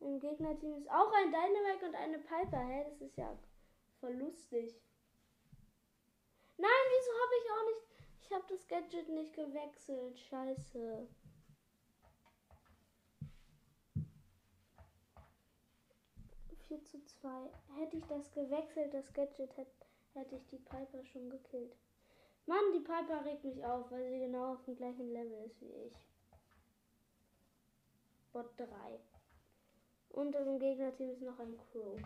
Im 0.00 0.20
Gegnerteam 0.20 0.74
ist 0.76 0.90
auch 0.90 1.12
ein 1.12 1.30
Dynamite 1.30 1.86
und 1.86 1.94
eine 1.94 2.18
Piper. 2.18 2.58
Hä, 2.58 2.84
das 2.88 3.00
ist 3.00 3.16
ja 3.16 3.36
voll 4.00 4.14
lustig. 4.14 4.74
Nein, 6.56 6.70
wieso 6.88 7.10
habe 7.12 7.34
ich 7.38 7.50
auch 7.50 7.66
nicht. 7.66 7.95
Ich 8.28 8.34
habe 8.34 8.44
das 8.48 8.66
Gadget 8.66 9.08
nicht 9.08 9.32
gewechselt. 9.34 10.18
Scheiße. 10.18 11.06
4 16.66 16.84
zu 16.84 17.04
2. 17.04 17.50
Hätte 17.76 17.96
ich 17.96 18.04
das 18.06 18.32
gewechselt, 18.32 18.92
das 18.92 19.12
Gadget, 19.12 19.56
hätte, 19.56 19.86
hätte 20.14 20.34
ich 20.34 20.46
die 20.48 20.58
Piper 20.58 21.04
schon 21.04 21.30
gekillt. 21.30 21.76
Mann, 22.46 22.72
die 22.74 22.80
Piper 22.80 23.24
regt 23.24 23.44
mich 23.44 23.64
auf, 23.64 23.90
weil 23.92 24.10
sie 24.10 24.18
genau 24.18 24.54
auf 24.54 24.64
dem 24.64 24.76
gleichen 24.76 25.12
Level 25.12 25.44
ist 25.44 25.60
wie 25.60 25.72
ich. 25.86 25.94
Bot 28.32 28.50
3. 28.58 28.66
Und 30.10 30.34
im 30.34 30.58
Gegnerteam 30.58 31.10
ist 31.10 31.22
noch 31.22 31.38
ein 31.38 31.56
Crow. 31.56 32.00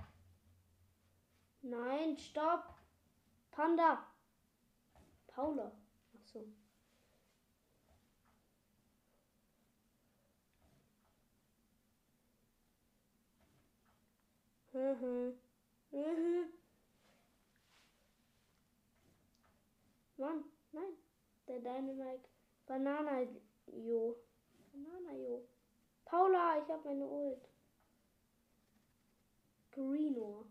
Nein, 1.62 2.18
stopp! 2.18 2.74
Panda! 3.50 4.06
Paula. 5.26 5.79
So. 6.32 6.46
Mhm. 14.72 15.34
Mhm. 15.90 16.52
Mann, 20.16 20.44
nein. 20.72 20.96
Der 21.48 21.58
Dynamite. 21.58 22.28
Banana 22.66 23.22
Jo. 23.66 24.16
Banana 24.72 25.16
Jo. 25.16 25.48
Paula, 26.04 26.62
ich 26.62 26.70
habe 26.70 26.84
meine 26.84 27.06
Ult. 27.06 27.48
Greeno. 29.72 30.46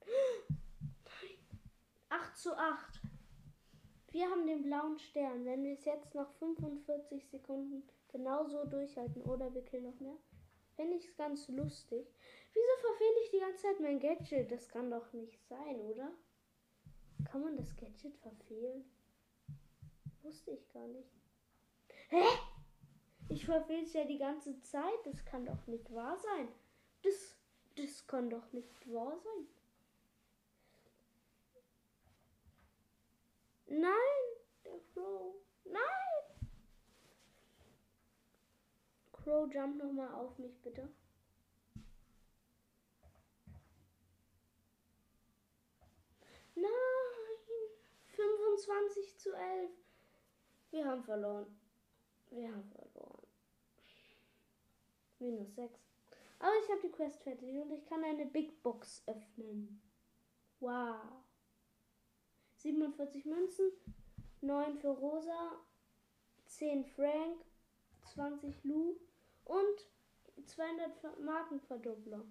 Nein. 0.04 1.38
8 2.08 2.36
zu 2.36 2.56
8. 2.56 3.03
Wir 4.14 4.30
haben 4.30 4.46
den 4.46 4.62
blauen 4.62 4.96
Stern. 5.00 5.44
Wenn 5.44 5.64
wir 5.64 5.72
es 5.72 5.84
jetzt 5.84 6.14
noch 6.14 6.30
45 6.34 7.26
Sekunden 7.26 7.82
genauso 8.12 8.64
durchhalten 8.64 9.22
oder 9.22 9.52
wir 9.52 9.64
killen 9.64 9.84
noch 9.84 9.98
mehr, 9.98 10.16
Fände 10.76 10.96
ich 10.96 11.06
es 11.06 11.16
ganz 11.16 11.48
lustig. 11.48 12.06
Wieso 12.52 12.88
verfehle 12.88 13.24
ich 13.24 13.30
die 13.30 13.38
ganze 13.38 13.62
Zeit 13.62 13.80
mein 13.80 14.00
Gadget? 14.00 14.50
Das 14.50 14.68
kann 14.68 14.90
doch 14.90 15.12
nicht 15.12 15.40
sein, 15.48 15.80
oder? 15.80 16.10
Kann 17.30 17.42
man 17.42 17.56
das 17.56 17.76
Gadget 17.76 18.16
verfehlen? 18.18 18.84
Wusste 20.22 20.50
ich 20.50 20.68
gar 20.72 20.86
nicht. 20.88 21.10
Hä? 22.08 22.24
Ich 23.28 23.44
verfehle 23.44 23.82
es 23.82 23.92
ja 23.92 24.04
die 24.04 24.18
ganze 24.18 24.60
Zeit. 24.62 24.98
Das 25.04 25.24
kann 25.24 25.46
doch 25.46 25.66
nicht 25.66 25.92
wahr 25.92 26.18
sein. 26.18 26.48
Das, 27.02 27.36
das 27.76 28.06
kann 28.06 28.30
doch 28.30 28.52
nicht 28.52 28.92
wahr 28.92 29.16
sein. 29.18 29.46
Nein, 33.76 33.92
der 34.64 34.78
Crow. 34.92 35.34
Nein! 35.64 35.82
Crow, 39.10 39.52
jump 39.52 39.82
nochmal 39.82 40.14
auf 40.14 40.38
mich, 40.38 40.60
bitte. 40.62 40.88
Nein! 46.54 46.70
25 48.06 49.18
zu 49.18 49.32
11. 49.32 49.70
Wir 50.70 50.84
haben 50.86 51.02
verloren. 51.02 51.58
Wir 52.30 52.52
haben 52.52 52.70
verloren. 52.70 53.26
Minus 55.18 55.52
6. 55.56 55.80
Aber 56.38 56.52
ich 56.62 56.70
habe 56.70 56.80
die 56.80 56.92
Quest 56.92 57.22
fertig 57.24 57.58
und 57.58 57.72
ich 57.72 57.84
kann 57.86 58.04
eine 58.04 58.26
Big 58.26 58.62
Box 58.62 59.02
öffnen. 59.06 59.82
Wow. 60.60 61.23
47 62.64 63.26
Münzen, 63.26 63.72
9 64.40 64.78
für 64.78 64.88
Rosa, 64.88 65.52
10 66.46 66.86
Frank, 66.86 67.44
20 68.14 68.64
Lou 68.64 68.96
und 69.44 70.46
200 70.46 71.20
Markenverdoppler. 71.20 72.24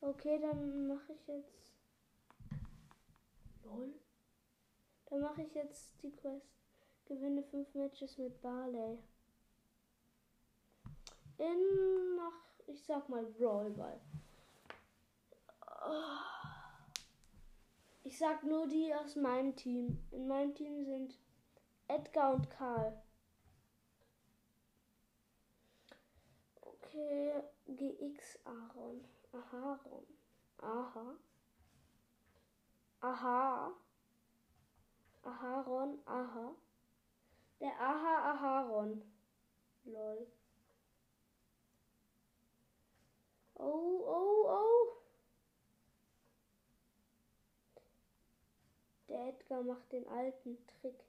Okay, 0.00 0.38
dann 0.40 0.86
mache 0.86 1.12
ich 1.12 1.26
jetzt. 1.26 1.74
Lol. 3.64 3.92
Dann 5.10 5.20
mache 5.20 5.42
ich 5.42 5.54
jetzt 5.54 6.02
die 6.02 6.12
Quest. 6.12 6.54
Gewinne 7.04 7.42
5 7.42 7.74
Matches 7.74 8.16
mit 8.16 8.40
Barley. 8.40 8.98
In 11.36 12.16
nach, 12.16 12.66
ich 12.66 12.82
sag 12.82 13.10
mal, 13.10 13.24
Brawlball. 13.26 14.00
Ich 18.06 18.18
sag 18.18 18.44
nur 18.44 18.68
die 18.68 18.94
aus 18.94 19.16
meinem 19.16 19.56
Team. 19.56 19.98
In 20.10 20.28
meinem 20.28 20.54
Team 20.54 20.84
sind 20.84 21.18
Edgar 21.88 22.34
und 22.34 22.50
Karl. 22.50 23.02
Okay, 26.60 27.42
GX 27.66 28.38
Aaron. 28.44 29.04
Aharon. 29.32 30.06
Aha. 30.58 31.16
Aha. 33.00 33.72
Aharon. 35.22 35.98
Aha. 36.04 36.54
Der 37.58 37.80
Aha 37.80 38.32
Aharon. 38.32 39.02
Lol. 39.86 40.26
Oh, 43.54 44.04
oh. 44.06 44.74
Der 49.13 49.13
Edgar 49.28 49.62
macht 49.62 49.92
den 49.92 50.06
alten 50.08 50.58
Trick. 50.80 51.04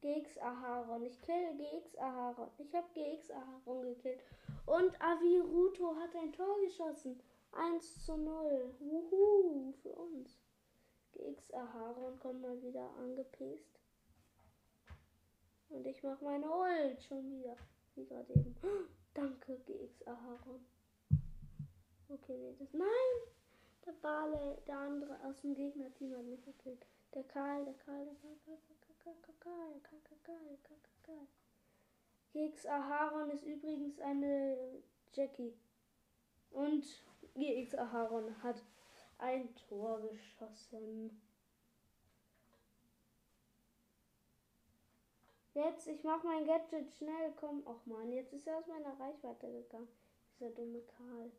GX 0.00 0.38
Aharon. 0.38 1.04
Ich 1.04 1.20
kill 1.22 1.56
GX 1.56 1.96
Aharon. 1.98 2.48
Ich 2.58 2.74
habe 2.74 2.86
GX 2.94 3.30
Aharon 3.30 3.82
gekillt. 3.82 4.22
Und 4.66 5.00
Aviruto 5.00 5.96
hat 5.96 6.14
ein 6.16 6.32
Tor 6.32 6.60
geschossen. 6.60 7.20
1 7.52 8.04
zu 8.04 8.16
0. 8.16 8.74
Wuhu, 8.78 9.72
für 9.82 9.94
uns. 9.94 10.38
GX 11.12 11.52
Aharon 11.52 12.18
kommt 12.18 12.40
mal 12.40 12.62
wieder 12.62 12.88
angepest. 12.96 13.80
Und 15.68 15.86
ich 15.86 16.02
mache 16.02 16.24
meine 16.24 16.50
Ult 16.50 17.02
schon 17.02 17.30
wieder. 17.30 17.56
Wie 17.94 18.06
gerade 18.06 18.32
eben. 18.32 18.56
Danke, 19.14 19.58
GX 19.66 20.06
Aharon. 20.06 20.64
Okay, 22.08 22.36
nee, 22.38 22.56
das. 22.58 22.72
Nein! 22.72 23.39
Der 23.90 23.96
Bale, 24.02 24.56
der 24.68 24.78
andere 24.78 25.18
aus 25.24 25.40
dem 25.40 25.52
Gegnerteam 25.52 26.16
hat 26.16 26.24
mich 26.24 26.44
gekillt. 26.44 26.86
Der 27.12 27.24
Karl, 27.24 27.64
der 27.64 27.74
Karl, 27.74 28.04
der 28.04 28.14
Karl, 28.14 28.38
Karl, 28.44 28.58
Karl, 29.02 29.14
Karl, 29.20 29.36
Karl, 29.40 29.80
Karl, 29.82 30.16
Karl, 30.22 30.38
Karl, 30.38 30.58
Karl, 30.62 30.78
Karl. 31.02 31.26
GX 32.32 32.66
Aharon 32.66 33.30
ist 33.30 33.42
übrigens 33.42 33.98
eine 33.98 34.80
Jackie. 35.12 35.58
Und 36.52 36.84
GX 37.34 37.74
Aharon 37.74 38.40
hat 38.44 38.62
ein 39.18 39.52
Tor 39.56 40.00
geschossen. 40.02 41.20
Jetzt, 45.52 45.88
ich 45.88 46.04
mach 46.04 46.22
mein 46.22 46.46
Gadget 46.46 46.92
schnell, 46.92 47.32
komm. 47.34 47.66
Och 47.66 47.84
man, 47.86 48.12
jetzt 48.12 48.32
ist 48.34 48.46
er 48.46 48.58
aus 48.58 48.68
meiner 48.68 49.00
Reichweite 49.00 49.50
gegangen. 49.50 49.88
Dieser 50.38 50.50
dumme 50.50 50.80
Karl. 50.82 51.32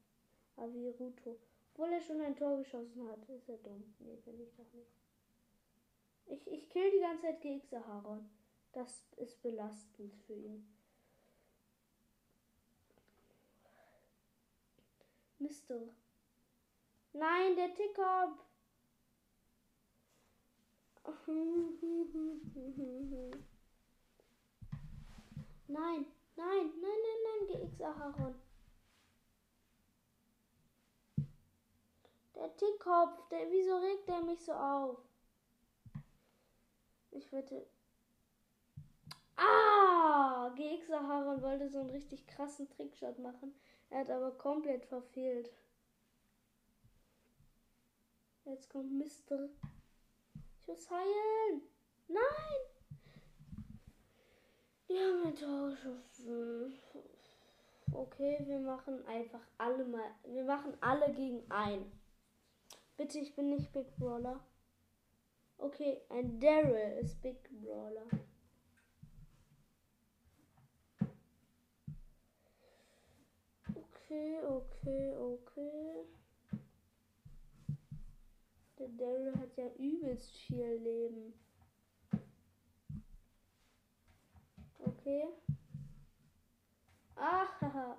Aviruto. 0.58 1.40
Obwohl 1.74 1.94
er 1.94 2.02
schon 2.02 2.22
ein 2.22 2.36
Tor 2.36 2.58
geschossen 2.58 3.08
hat, 3.10 3.28
ist 3.30 3.48
er 3.50 3.58
dumm. 3.58 3.94
Nee, 4.00 4.18
bin 4.26 4.42
ich 4.42 4.54
doch 4.56 4.72
nicht. 4.74 4.92
Ich, 6.26 6.52
ich 6.52 6.70
kill 6.70 6.92
die 6.92 7.00
ganze 7.00 7.24
Zeit 7.24 7.42
GX 7.42 7.74
Aharon. 7.74 8.30
Das 8.74 9.06
ist 9.18 9.42
belastend 9.42 10.16
für 10.26 10.34
ihn. 10.34 10.68
Mister. 15.40 15.90
Nein, 17.14 17.56
der 17.56 17.74
Tickup. 17.74 18.46
Nein, 25.68 26.06
nein, 26.36 26.36
nein, 26.36 26.72
nein, 26.82 27.20
nein, 27.26 27.48
GX 27.48 27.82
Aharon. 27.82 28.36
Der 32.41 32.58
Tickkopf, 32.58 33.27
der, 33.30 33.51
wieso 33.51 33.77
regt 33.77 34.08
der 34.08 34.21
mich 34.21 34.39
so 34.43 34.51
auf? 34.51 34.97
Ich 37.12 37.32
wette. 37.32 37.67
Ah! 39.36 40.49
GX 40.56 40.89
Aharon 40.89 41.43
wollte 41.43 41.69
so 41.69 41.82
einen 41.82 41.91
richtig 41.91 42.25
krassen 42.25 42.67
Trickshot 42.71 43.19
machen. 43.19 43.54
Er 43.91 43.99
hat 43.99 44.10
aber 44.10 44.32
komplett 44.32 44.88
verfehlt. 44.88 45.51
Jetzt 48.45 48.71
kommt 48.71 48.91
Mister. 48.91 49.47
Ich 50.60 50.67
muss 50.67 50.89
heilen. 50.89 51.62
Nein! 52.08 52.62
Die 54.89 54.97
haben 54.97 55.27
ein 55.27 55.36
Tor. 55.36 55.77
Okay, 57.93 58.39
wir 58.47 58.60
machen 58.62 59.06
einfach 59.06 59.45
alle 59.60 59.86
mal. 59.86 60.10
Wir 60.23 60.43
machen 60.43 60.75
alle 60.82 61.13
gegen 61.13 61.43
ein. 61.51 62.01
Bitte, 63.02 63.18
ich 63.18 63.34
bin 63.34 63.50
nicht 63.50 63.74
Big 63.74 63.96
Brawler. 63.98 64.46
Okay, 65.58 66.02
ein 66.10 66.40
Daryl 66.40 67.00
ist 67.02 67.20
Big 67.24 67.50
Brawler. 67.50 68.06
Okay, 73.74 74.40
okay, 74.44 75.16
okay. 75.18 76.06
Der 78.78 78.90
Daryl 78.90 79.34
hat 79.36 79.58
ja 79.58 79.66
übelst 79.80 80.38
viel 80.38 80.76
Leben. 80.76 81.34
Okay. 84.78 85.28
Ach, 87.16 87.62
haha. 87.62 87.98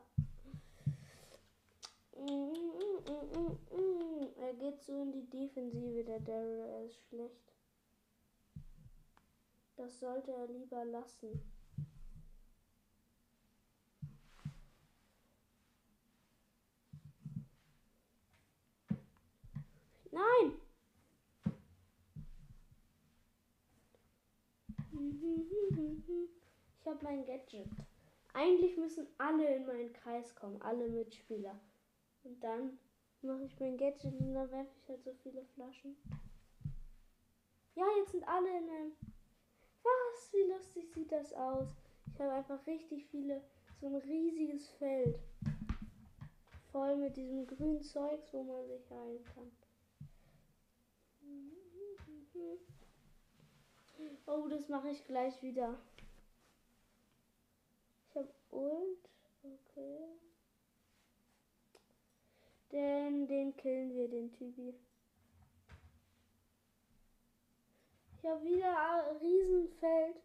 Er 2.15 3.92
so 4.85 5.03
in 5.03 5.13
die 5.13 5.29
Defensive, 5.31 6.05
der 6.05 6.21
Daryl. 6.21 6.67
Er 6.67 6.85
ist 6.85 6.99
schlecht. 7.09 7.53
Das 9.77 9.99
sollte 9.99 10.33
er 10.33 10.47
lieber 10.47 10.85
lassen. 10.85 11.41
Nein! 20.11 20.53
Ich 26.85 26.89
habe 26.89 27.05
mein 27.05 27.25
Gadget. 27.25 27.69
Eigentlich 28.35 28.77
müssen 28.77 29.07
alle 29.17 29.55
in 29.55 29.67
meinen 29.67 29.93
Kreis 29.93 30.35
kommen, 30.35 30.61
alle 30.63 30.89
Mitspieler. 30.89 31.59
Und 32.25 32.43
dann 32.43 32.77
mache 33.23 33.45
ich 33.45 33.59
mein 33.61 33.77
Gadget 33.77 34.05
und 34.21 34.35
dann 34.35 34.51
werfe 34.51 34.71
ich 34.77 34.89
halt 34.89 35.05
so 35.05 35.13
viele 35.23 35.45
Flaschen. 35.55 35.97
Ja, 37.75 37.85
jetzt 37.99 38.13
sind 38.13 38.27
alle 38.27 38.49
in 38.49 38.69
einem. 38.69 38.93
Was? 39.83 40.33
Wie 40.33 40.51
lustig 40.53 40.93
sieht 40.93 41.11
das 41.11 41.33
aus? 41.33 41.69
Ich 42.13 42.21
habe 42.21 42.33
einfach 42.33 42.67
richtig 42.67 43.07
viele, 43.07 43.43
so 43.81 43.87
ein 43.87 43.97
riesiges 43.97 44.69
Feld. 44.73 45.19
Voll 46.71 46.97
mit 46.97 47.17
diesem 47.17 47.47
grünen 47.47 47.83
Zeugs, 47.83 48.33
wo 48.33 48.43
man 48.43 48.67
sich 48.67 48.91
heilen 48.91 49.25
kann. 49.25 49.51
Oh, 54.27 54.49
das 54.49 54.69
mache 54.69 54.91
ich 54.91 55.05
gleich 55.05 55.43
wieder. 55.43 55.79
Ich 58.09 58.17
habe 58.17 58.33
Ult. 58.51 59.11
Okay. 59.43 60.32
Denn 62.73 63.27
den 63.27 63.55
killen 63.57 63.95
wir, 63.95 64.09
den 64.09 64.33
Typi. 64.33 64.75
Ich 68.17 68.25
habe 68.25 68.45
wieder 68.45 68.79
ein 68.79 69.17
Riesenfeld 69.17 70.17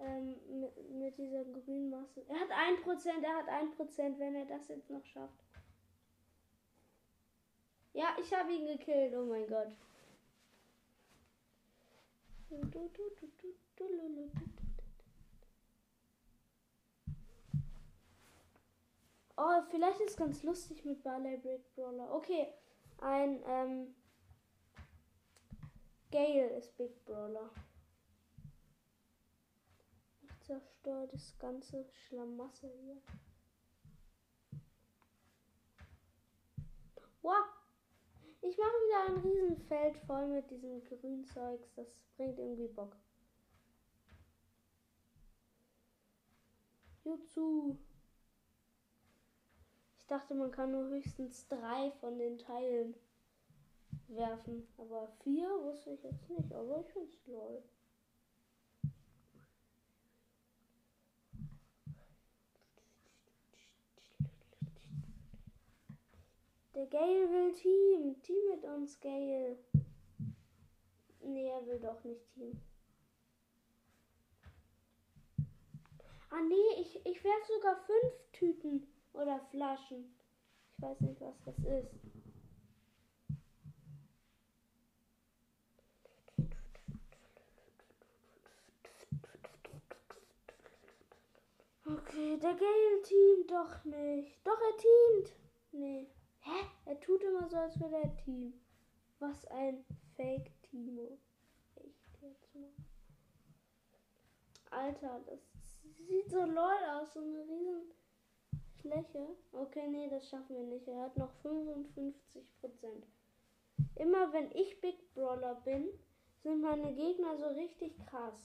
ähm, 0.00 0.36
mit, 0.60 0.90
mit 0.90 1.18
dieser 1.18 1.44
grünen 1.44 1.90
Masse. 1.90 2.24
Er 2.28 2.40
hat 2.40 2.50
ein 2.50 2.80
Prozent, 2.82 3.22
er 3.22 3.36
hat 3.36 3.48
ein 3.48 3.70
Prozent, 3.72 4.18
wenn 4.18 4.34
er 4.34 4.46
das 4.46 4.66
jetzt 4.68 4.90
noch 4.90 5.04
schafft. 5.04 5.44
Ja, 7.92 8.16
ich 8.20 8.32
habe 8.34 8.52
ihn 8.52 8.66
gekillt. 8.66 9.14
Oh 9.14 9.24
mein 9.24 9.46
Gott. 9.46 9.68
Oh, 19.36 19.62
vielleicht 19.70 20.00
ist 20.00 20.16
ganz 20.16 20.42
lustig 20.44 20.84
mit 20.84 21.02
Barley 21.02 21.36
Brick 21.38 21.74
Brawler. 21.74 22.14
Okay, 22.14 22.52
ein 22.98 23.42
ähm, 23.46 23.94
Gale 26.12 26.56
ist 26.56 26.76
Big 26.76 27.04
Brawler. 27.04 27.50
Ich 30.22 30.40
zerstöre 30.42 31.08
das 31.08 31.36
ganze 31.38 31.84
Schlamassel 31.84 32.70
hier. 32.80 33.02
Wow! 37.22 37.46
Ich 38.42 38.58
mache 38.58 38.68
wieder 38.68 39.06
ein 39.06 39.22
Riesenfeld 39.24 39.96
voll 40.06 40.28
mit 40.28 40.50
diesem 40.50 40.84
Grünzeugs. 40.84 41.72
Das 41.74 41.88
bringt 42.16 42.38
irgendwie 42.38 42.68
Bock. 42.68 42.94
Jutsu. 47.02 47.76
Ich 50.04 50.08
dachte, 50.08 50.34
man 50.34 50.50
kann 50.50 50.70
nur 50.70 50.86
höchstens 50.90 51.48
drei 51.48 51.90
von 51.98 52.18
den 52.18 52.36
Teilen 52.36 52.94
werfen. 54.08 54.68
Aber 54.76 55.08
vier 55.22 55.48
wusste 55.62 55.92
ich 55.92 56.02
jetzt 56.02 56.28
nicht. 56.28 56.52
Aber 56.52 56.78
ich 56.80 56.86
finde 56.88 57.08
es 57.08 57.26
lol. 57.26 57.62
Der 66.74 66.86
Gale 66.88 67.30
will 67.30 67.54
Team. 67.54 68.20
Team 68.20 68.50
mit 68.50 68.62
uns, 68.62 69.00
Gale. 69.00 69.56
Nee, 71.22 71.48
er 71.48 71.66
will 71.66 71.80
doch 71.80 72.04
nicht 72.04 72.28
Team. 72.34 72.60
Ah 76.28 76.42
nee, 76.46 76.82
ich, 76.82 76.94
ich 77.06 77.24
werfe 77.24 77.52
sogar 77.54 77.76
fünf 77.86 78.32
Tüten 78.32 78.93
oder 79.14 79.40
Flaschen. 79.50 80.14
Ich 80.76 80.82
weiß 80.82 81.00
nicht, 81.00 81.20
was 81.20 81.40
das 81.44 81.58
ist. 81.58 81.94
Okay, 91.86 92.38
der 92.38 92.54
Gale 92.54 93.02
teamt 93.02 93.50
doch 93.50 93.84
nicht. 93.84 94.46
Doch, 94.46 94.58
er 94.58 94.76
teamt. 94.76 95.36
Nee. 95.72 96.08
Hä? 96.40 96.66
Er 96.86 97.00
tut 97.00 97.22
immer 97.22 97.48
so, 97.48 97.56
als 97.56 97.78
wäre 97.78 98.02
er 98.02 98.16
Team. 98.16 98.54
Was 99.18 99.46
ein 99.46 99.84
Fake-Timo. 100.16 101.18
Echt 101.76 102.22
jetzt 102.22 102.54
mal. 102.54 102.72
Alter, 104.70 105.20
das 105.26 105.40
sieht 106.06 106.30
so 106.30 106.44
lol 106.44 106.84
aus. 106.90 107.12
So 107.12 107.20
eine 107.20 107.42
riesen 107.42 107.90
Fläche. 108.84 109.26
Okay, 109.52 109.88
nee, 109.88 110.08
das 110.10 110.28
schaffen 110.28 110.56
wir 110.56 110.62
nicht. 110.62 110.86
Er 110.86 111.04
hat 111.04 111.16
noch 111.16 111.32
55% 111.42 112.04
Immer 113.96 114.32
wenn 114.32 114.50
ich 114.52 114.78
Big 114.82 115.14
Brawler 115.14 115.54
bin, 115.64 115.88
sind 116.42 116.60
meine 116.60 116.94
Gegner 116.94 117.36
so 117.38 117.46
richtig 117.46 117.96
krass. 118.06 118.44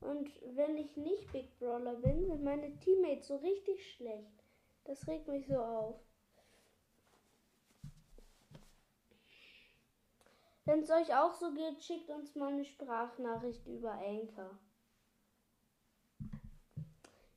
Und 0.00 0.28
wenn 0.56 0.76
ich 0.76 0.96
nicht 0.96 1.30
Big 1.30 1.56
Brawler 1.60 1.94
bin, 1.94 2.26
sind 2.26 2.42
meine 2.42 2.76
Teammates 2.80 3.28
so 3.28 3.36
richtig 3.36 3.94
schlecht. 3.94 4.42
Das 4.84 5.06
regt 5.06 5.28
mich 5.28 5.46
so 5.46 5.58
auf. 5.58 6.00
Wenn 10.64 10.80
es 10.80 10.90
euch 10.90 11.14
auch 11.14 11.34
so 11.34 11.52
geht, 11.52 11.82
schickt 11.82 12.10
uns 12.10 12.34
mal 12.34 12.52
eine 12.52 12.64
Sprachnachricht 12.64 13.66
über 13.66 13.92
Anchor. 13.92 14.58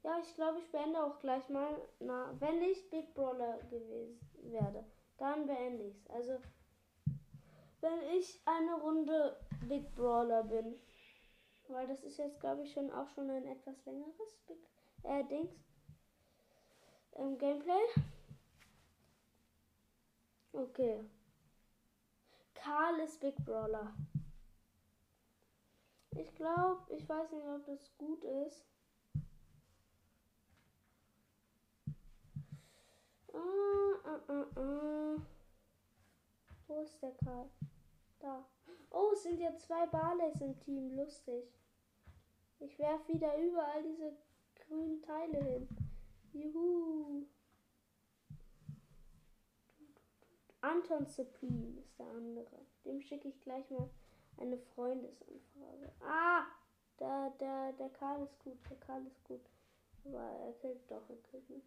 Ja, 0.03 0.17
ich 0.19 0.33
glaube, 0.35 0.59
ich 0.59 0.71
beende 0.71 1.03
auch 1.03 1.19
gleich 1.19 1.47
mal. 1.49 1.75
Na, 1.99 2.33
wenn 2.39 2.61
ich 2.61 2.89
Big 2.89 3.13
Brawler 3.13 3.59
gewesen 3.69 4.19
werde, 4.41 4.83
dann 5.17 5.45
beende 5.45 5.85
ich 5.85 5.95
es. 5.95 6.09
Also, 6.09 6.39
wenn 7.81 8.01
ich 8.17 8.41
eine 8.45 8.75
Runde 8.81 9.37
Big 9.67 9.93
Brawler 9.95 10.43
bin. 10.43 10.79
Weil 11.67 11.87
das 11.87 12.03
ist 12.03 12.17
jetzt, 12.17 12.39
glaube 12.39 12.63
ich, 12.63 12.73
schon 12.73 12.91
auch 12.91 13.07
schon 13.09 13.29
ein 13.29 13.45
etwas 13.45 13.85
längeres 13.85 14.37
Big 14.47 14.57
äh, 15.03 15.23
Dings. 15.25 15.55
Ähm, 17.13 17.37
Gameplay. 17.37 17.81
Okay. 20.53 21.05
Karl 22.55 22.99
ist 22.99 23.19
Big 23.21 23.35
Brawler. 23.45 23.93
Ich 26.17 26.35
glaube, 26.35 26.81
ich 26.93 27.07
weiß 27.07 27.31
nicht, 27.31 27.47
ob 27.47 27.65
das 27.65 27.97
gut 27.97 28.23
ist. 28.23 28.70
Ah. 34.55 35.15
Wo 36.67 36.81
ist 36.81 37.01
der 37.01 37.11
Karl? 37.23 37.49
Da. 38.19 38.45
Oh, 38.91 39.11
es 39.13 39.23
sind 39.23 39.39
ja 39.39 39.55
zwei 39.57 39.85
Barleys 39.87 40.39
im 40.41 40.59
Team. 40.59 40.95
Lustig. 40.95 41.45
Ich 42.59 42.77
werfe 42.77 43.13
wieder 43.13 43.37
überall 43.37 43.83
diese 43.83 44.13
grünen 44.55 45.01
Teile 45.01 45.43
hin. 45.43 45.67
Juhu. 46.33 47.25
Anton 50.61 51.07
Supreme 51.07 51.79
ist 51.79 51.97
der 51.97 52.07
andere. 52.07 52.65
Dem 52.85 53.01
schicke 53.01 53.29
ich 53.29 53.41
gleich 53.41 53.69
mal 53.71 53.89
eine 54.37 54.57
Freundesanfrage. 54.57 55.91
Ah! 56.01 56.45
Der, 56.99 57.31
der, 57.39 57.73
der 57.73 57.89
Karl 57.89 58.23
ist 58.23 58.37
gut, 58.39 58.59
der 58.69 58.77
Karl 58.77 59.05
ist 59.07 59.23
gut. 59.23 59.41
Aber 60.05 60.19
er 60.19 60.53
killt 60.53 60.89
doch, 60.89 61.09
er 61.09 61.17
killt 61.31 61.49
mich. 61.49 61.63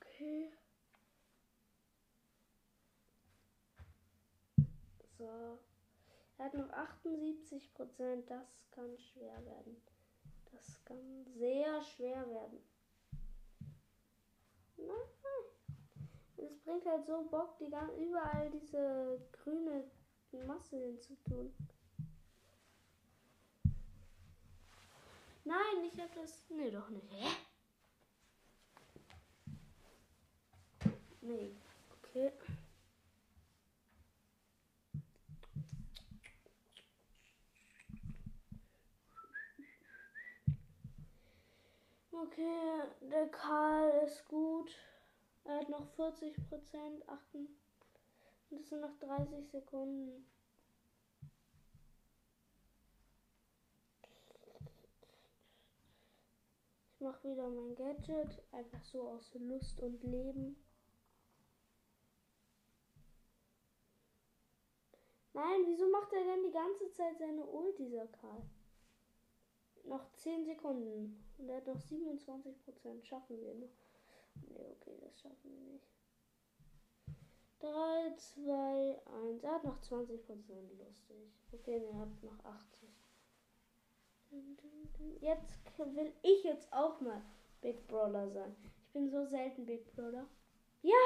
Okay. 0.00 0.52
So. 5.16 5.58
Er 6.38 6.44
hat 6.44 6.54
noch 6.54 6.70
78 6.70 7.74
Prozent. 7.74 8.30
Das 8.30 8.70
kann 8.70 8.98
schwer 8.98 9.44
werden. 9.44 9.82
Das 10.52 10.84
kann 10.84 11.24
sehr 11.24 11.80
schwer 11.82 12.28
werden. 12.28 12.60
Es 16.36 16.56
bringt 16.60 16.86
halt 16.86 17.04
so 17.04 17.24
Bock, 17.30 17.58
die 17.58 17.68
ganze, 17.68 17.96
überall 17.96 18.50
diese 18.50 19.20
grüne 19.32 19.90
Masse 20.46 20.76
hinzutun. 20.76 21.52
Nein, 25.44 25.84
ich 25.84 25.98
hab 26.00 26.14
das. 26.14 26.44
Nee, 26.50 26.70
doch 26.70 26.88
nicht. 26.90 27.10
Hä? 27.10 27.47
Nee. 31.20 31.56
Okay. 31.98 32.32
Okay, 42.10 42.82
der 43.00 43.28
Karl 43.28 44.04
ist 44.06 44.26
gut. 44.28 44.74
Er 45.44 45.60
hat 45.60 45.68
noch 45.68 45.86
40 45.96 46.36
Prozent. 46.48 47.08
Achten. 47.08 47.48
Und 48.50 48.60
es 48.60 48.68
sind 48.68 48.80
noch 48.80 48.98
30 48.98 49.50
Sekunden. 49.50 50.26
Ich 56.94 57.00
mache 57.00 57.30
wieder 57.30 57.48
mein 57.48 57.74
Gadget. 57.74 58.42
Einfach 58.52 58.82
so 58.84 59.08
aus 59.08 59.32
Lust 59.34 59.80
und 59.80 60.02
Leben. 60.02 60.56
Nein, 65.38 65.66
wieso 65.66 65.88
macht 65.88 66.12
er 66.12 66.24
denn 66.24 66.42
die 66.42 66.50
ganze 66.50 66.90
Zeit 66.90 67.16
seine 67.16 67.46
Ult, 67.46 67.78
dieser 67.78 68.08
Karl? 68.08 68.42
Noch 69.84 70.12
10 70.14 70.44
Sekunden. 70.44 71.24
Und 71.38 71.48
er 71.48 71.58
hat 71.58 71.66
noch 71.68 71.78
27 71.78 72.60
Prozent. 72.64 73.06
Schaffen 73.06 73.40
wir 73.40 73.54
noch. 73.54 73.70
Nee, 74.48 74.66
okay, 74.72 74.98
das 75.00 75.20
schaffen 75.20 75.52
wir 75.52 75.60
nicht. 75.60 75.86
3, 77.60 78.16
2, 78.16 79.00
1. 79.28 79.44
Er 79.44 79.54
hat 79.54 79.62
noch 79.62 79.80
20 79.80 80.26
Prozent. 80.26 80.72
Lustig. 80.76 81.30
Okay, 81.52 81.84
er 81.86 81.98
hat 82.00 82.22
noch 82.24 82.44
80. 82.44 82.88
Jetzt 85.20 85.60
will 85.78 86.12
ich 86.22 86.42
jetzt 86.42 86.72
auch 86.72 87.00
mal 87.00 87.22
Big 87.60 87.86
Brawler 87.86 88.28
sein. 88.28 88.56
Ich 88.82 88.92
bin 88.92 89.08
so 89.08 89.24
selten 89.24 89.66
Big 89.66 89.86
Brawler. 89.94 90.26
Ja, 90.82 90.96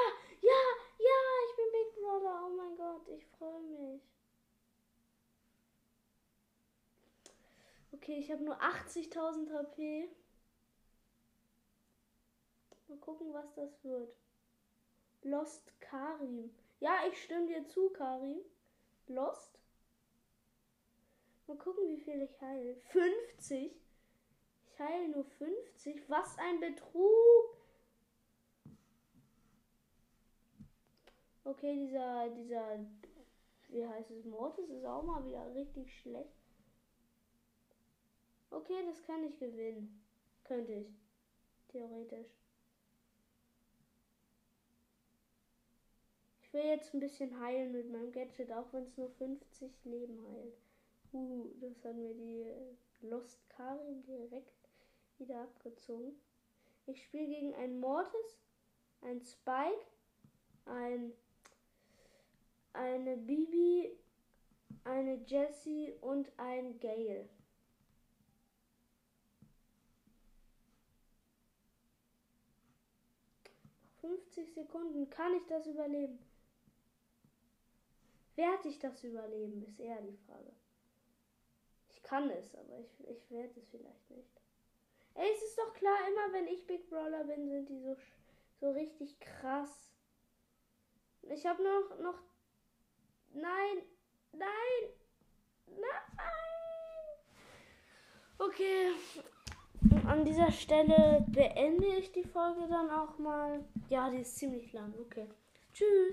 ja, 0.41 0.61
ja, 0.97 1.19
ich 1.49 1.55
bin 1.55 1.65
Big 1.71 2.01
Brawler. 2.01 2.47
Oh 2.47 2.55
mein 2.55 2.75
Gott, 2.75 3.07
ich 3.09 3.27
freue 3.27 3.61
mich. 3.61 4.12
Okay, 7.93 8.17
ich 8.17 8.31
habe 8.31 8.43
nur 8.43 8.59
80.000 8.59 9.53
HP. 9.53 10.09
Mal 12.87 12.97
gucken, 12.97 13.33
was 13.33 13.53
das 13.55 13.83
wird. 13.83 14.13
Lost 15.21 15.71
Karim. 15.79 16.53
Ja, 16.79 16.97
ich 17.09 17.23
stimme 17.23 17.47
dir 17.47 17.65
zu, 17.67 17.89
Karim. 17.91 18.39
Lost. 19.07 19.59
Mal 21.47 21.57
gucken, 21.57 21.87
wie 21.87 22.01
viel 22.01 22.21
ich 22.23 22.41
heile. 22.41 22.75
50. 22.75 23.71
Ich 24.65 24.79
heile 24.79 25.09
nur 25.09 25.23
50. 25.23 26.09
Was 26.09 26.37
ein 26.39 26.59
Betrug. 26.59 27.57
Okay, 31.45 31.75
dieser, 31.75 32.29
dieser, 32.29 32.79
wie 33.69 33.87
heißt 33.87 34.11
es, 34.11 34.25
Mortis 34.25 34.69
ist 34.69 34.85
auch 34.85 35.03
mal 35.03 35.23
wieder 35.25 35.53
richtig 35.53 35.93
schlecht. 36.01 36.42
Okay, 38.53 38.85
das 38.85 39.01
kann 39.03 39.23
ich 39.23 39.37
gewinnen. 39.39 39.99
Könnte 40.43 40.73
ich. 40.73 40.87
Theoretisch. 41.69 42.27
Ich 46.41 46.53
will 46.53 46.65
jetzt 46.65 46.93
ein 46.93 46.99
bisschen 46.99 47.39
heilen 47.39 47.71
mit 47.71 47.91
meinem 47.91 48.11
Gadget, 48.11 48.51
auch 48.51 48.71
wenn 48.73 48.83
es 48.83 48.95
nur 48.95 49.09
50 49.09 49.71
Leben 49.85 50.23
heilt. 50.27 50.55
Uh, 51.11 51.49
das 51.61 51.83
hat 51.83 51.95
mir 51.95 52.13
die 52.13 52.45
Lost 53.01 53.39
Karin 53.49 54.03
direkt 54.03 54.69
wieder 55.17 55.41
abgezogen. 55.41 56.15
Ich 56.85 57.01
spiele 57.03 57.27
gegen 57.27 57.55
einen 57.55 57.79
Mortis, 57.79 58.37
ein 59.01 59.19
Spike, 59.21 59.87
ein 60.65 61.13
eine 62.73 63.17
Bibi, 63.17 63.97
eine 64.83 65.23
Jessie 65.25 65.93
und 66.01 66.31
ein 66.37 66.79
Gale. 66.79 67.29
50 74.03 74.53
Sekunden. 74.53 75.09
Kann 75.09 75.33
ich 75.33 75.45
das 75.47 75.65
überleben? 75.65 76.19
Werde 78.35 78.67
ich 78.67 78.79
das 78.79 79.03
überleben, 79.03 79.63
ist 79.63 79.79
eher 79.79 80.01
die 80.01 80.17
Frage. 80.27 80.51
Ich 81.89 82.03
kann 82.03 82.29
es, 82.29 82.53
aber 82.55 82.79
ich, 82.79 83.07
ich 83.07 83.31
werde 83.31 83.59
es 83.59 83.69
vielleicht 83.69 84.09
nicht. 84.09 84.41
Ey, 85.13 85.31
es 85.31 85.43
ist 85.43 85.57
doch 85.57 85.73
klar, 85.73 85.97
immer 86.09 86.33
wenn 86.33 86.47
ich 86.47 86.65
Big 86.67 86.89
Brawler 86.89 87.23
bin, 87.23 87.47
sind 87.47 87.69
die 87.69 87.79
so, 87.79 87.95
so 88.59 88.71
richtig 88.71 89.19
krass. 89.19 89.93
Ich 91.21 91.45
habe 91.45 91.63
noch, 91.63 91.99
noch 91.99 92.19
Nein, 93.33 93.81
nein, 94.31 94.93
nein. 95.65 96.23
Okay, 98.37 98.91
an 100.05 100.25
dieser 100.25 100.51
Stelle 100.51 101.25
beende 101.27 101.87
ich 101.99 102.11
die 102.11 102.23
Folge 102.23 102.67
dann 102.69 102.89
auch 102.89 103.17
mal. 103.17 103.63
Ja, 103.89 104.09
die 104.09 104.17
ist 104.21 104.37
ziemlich 104.37 104.71
lang. 104.73 104.93
Okay. 105.01 105.27
Tschüss. 105.73 105.87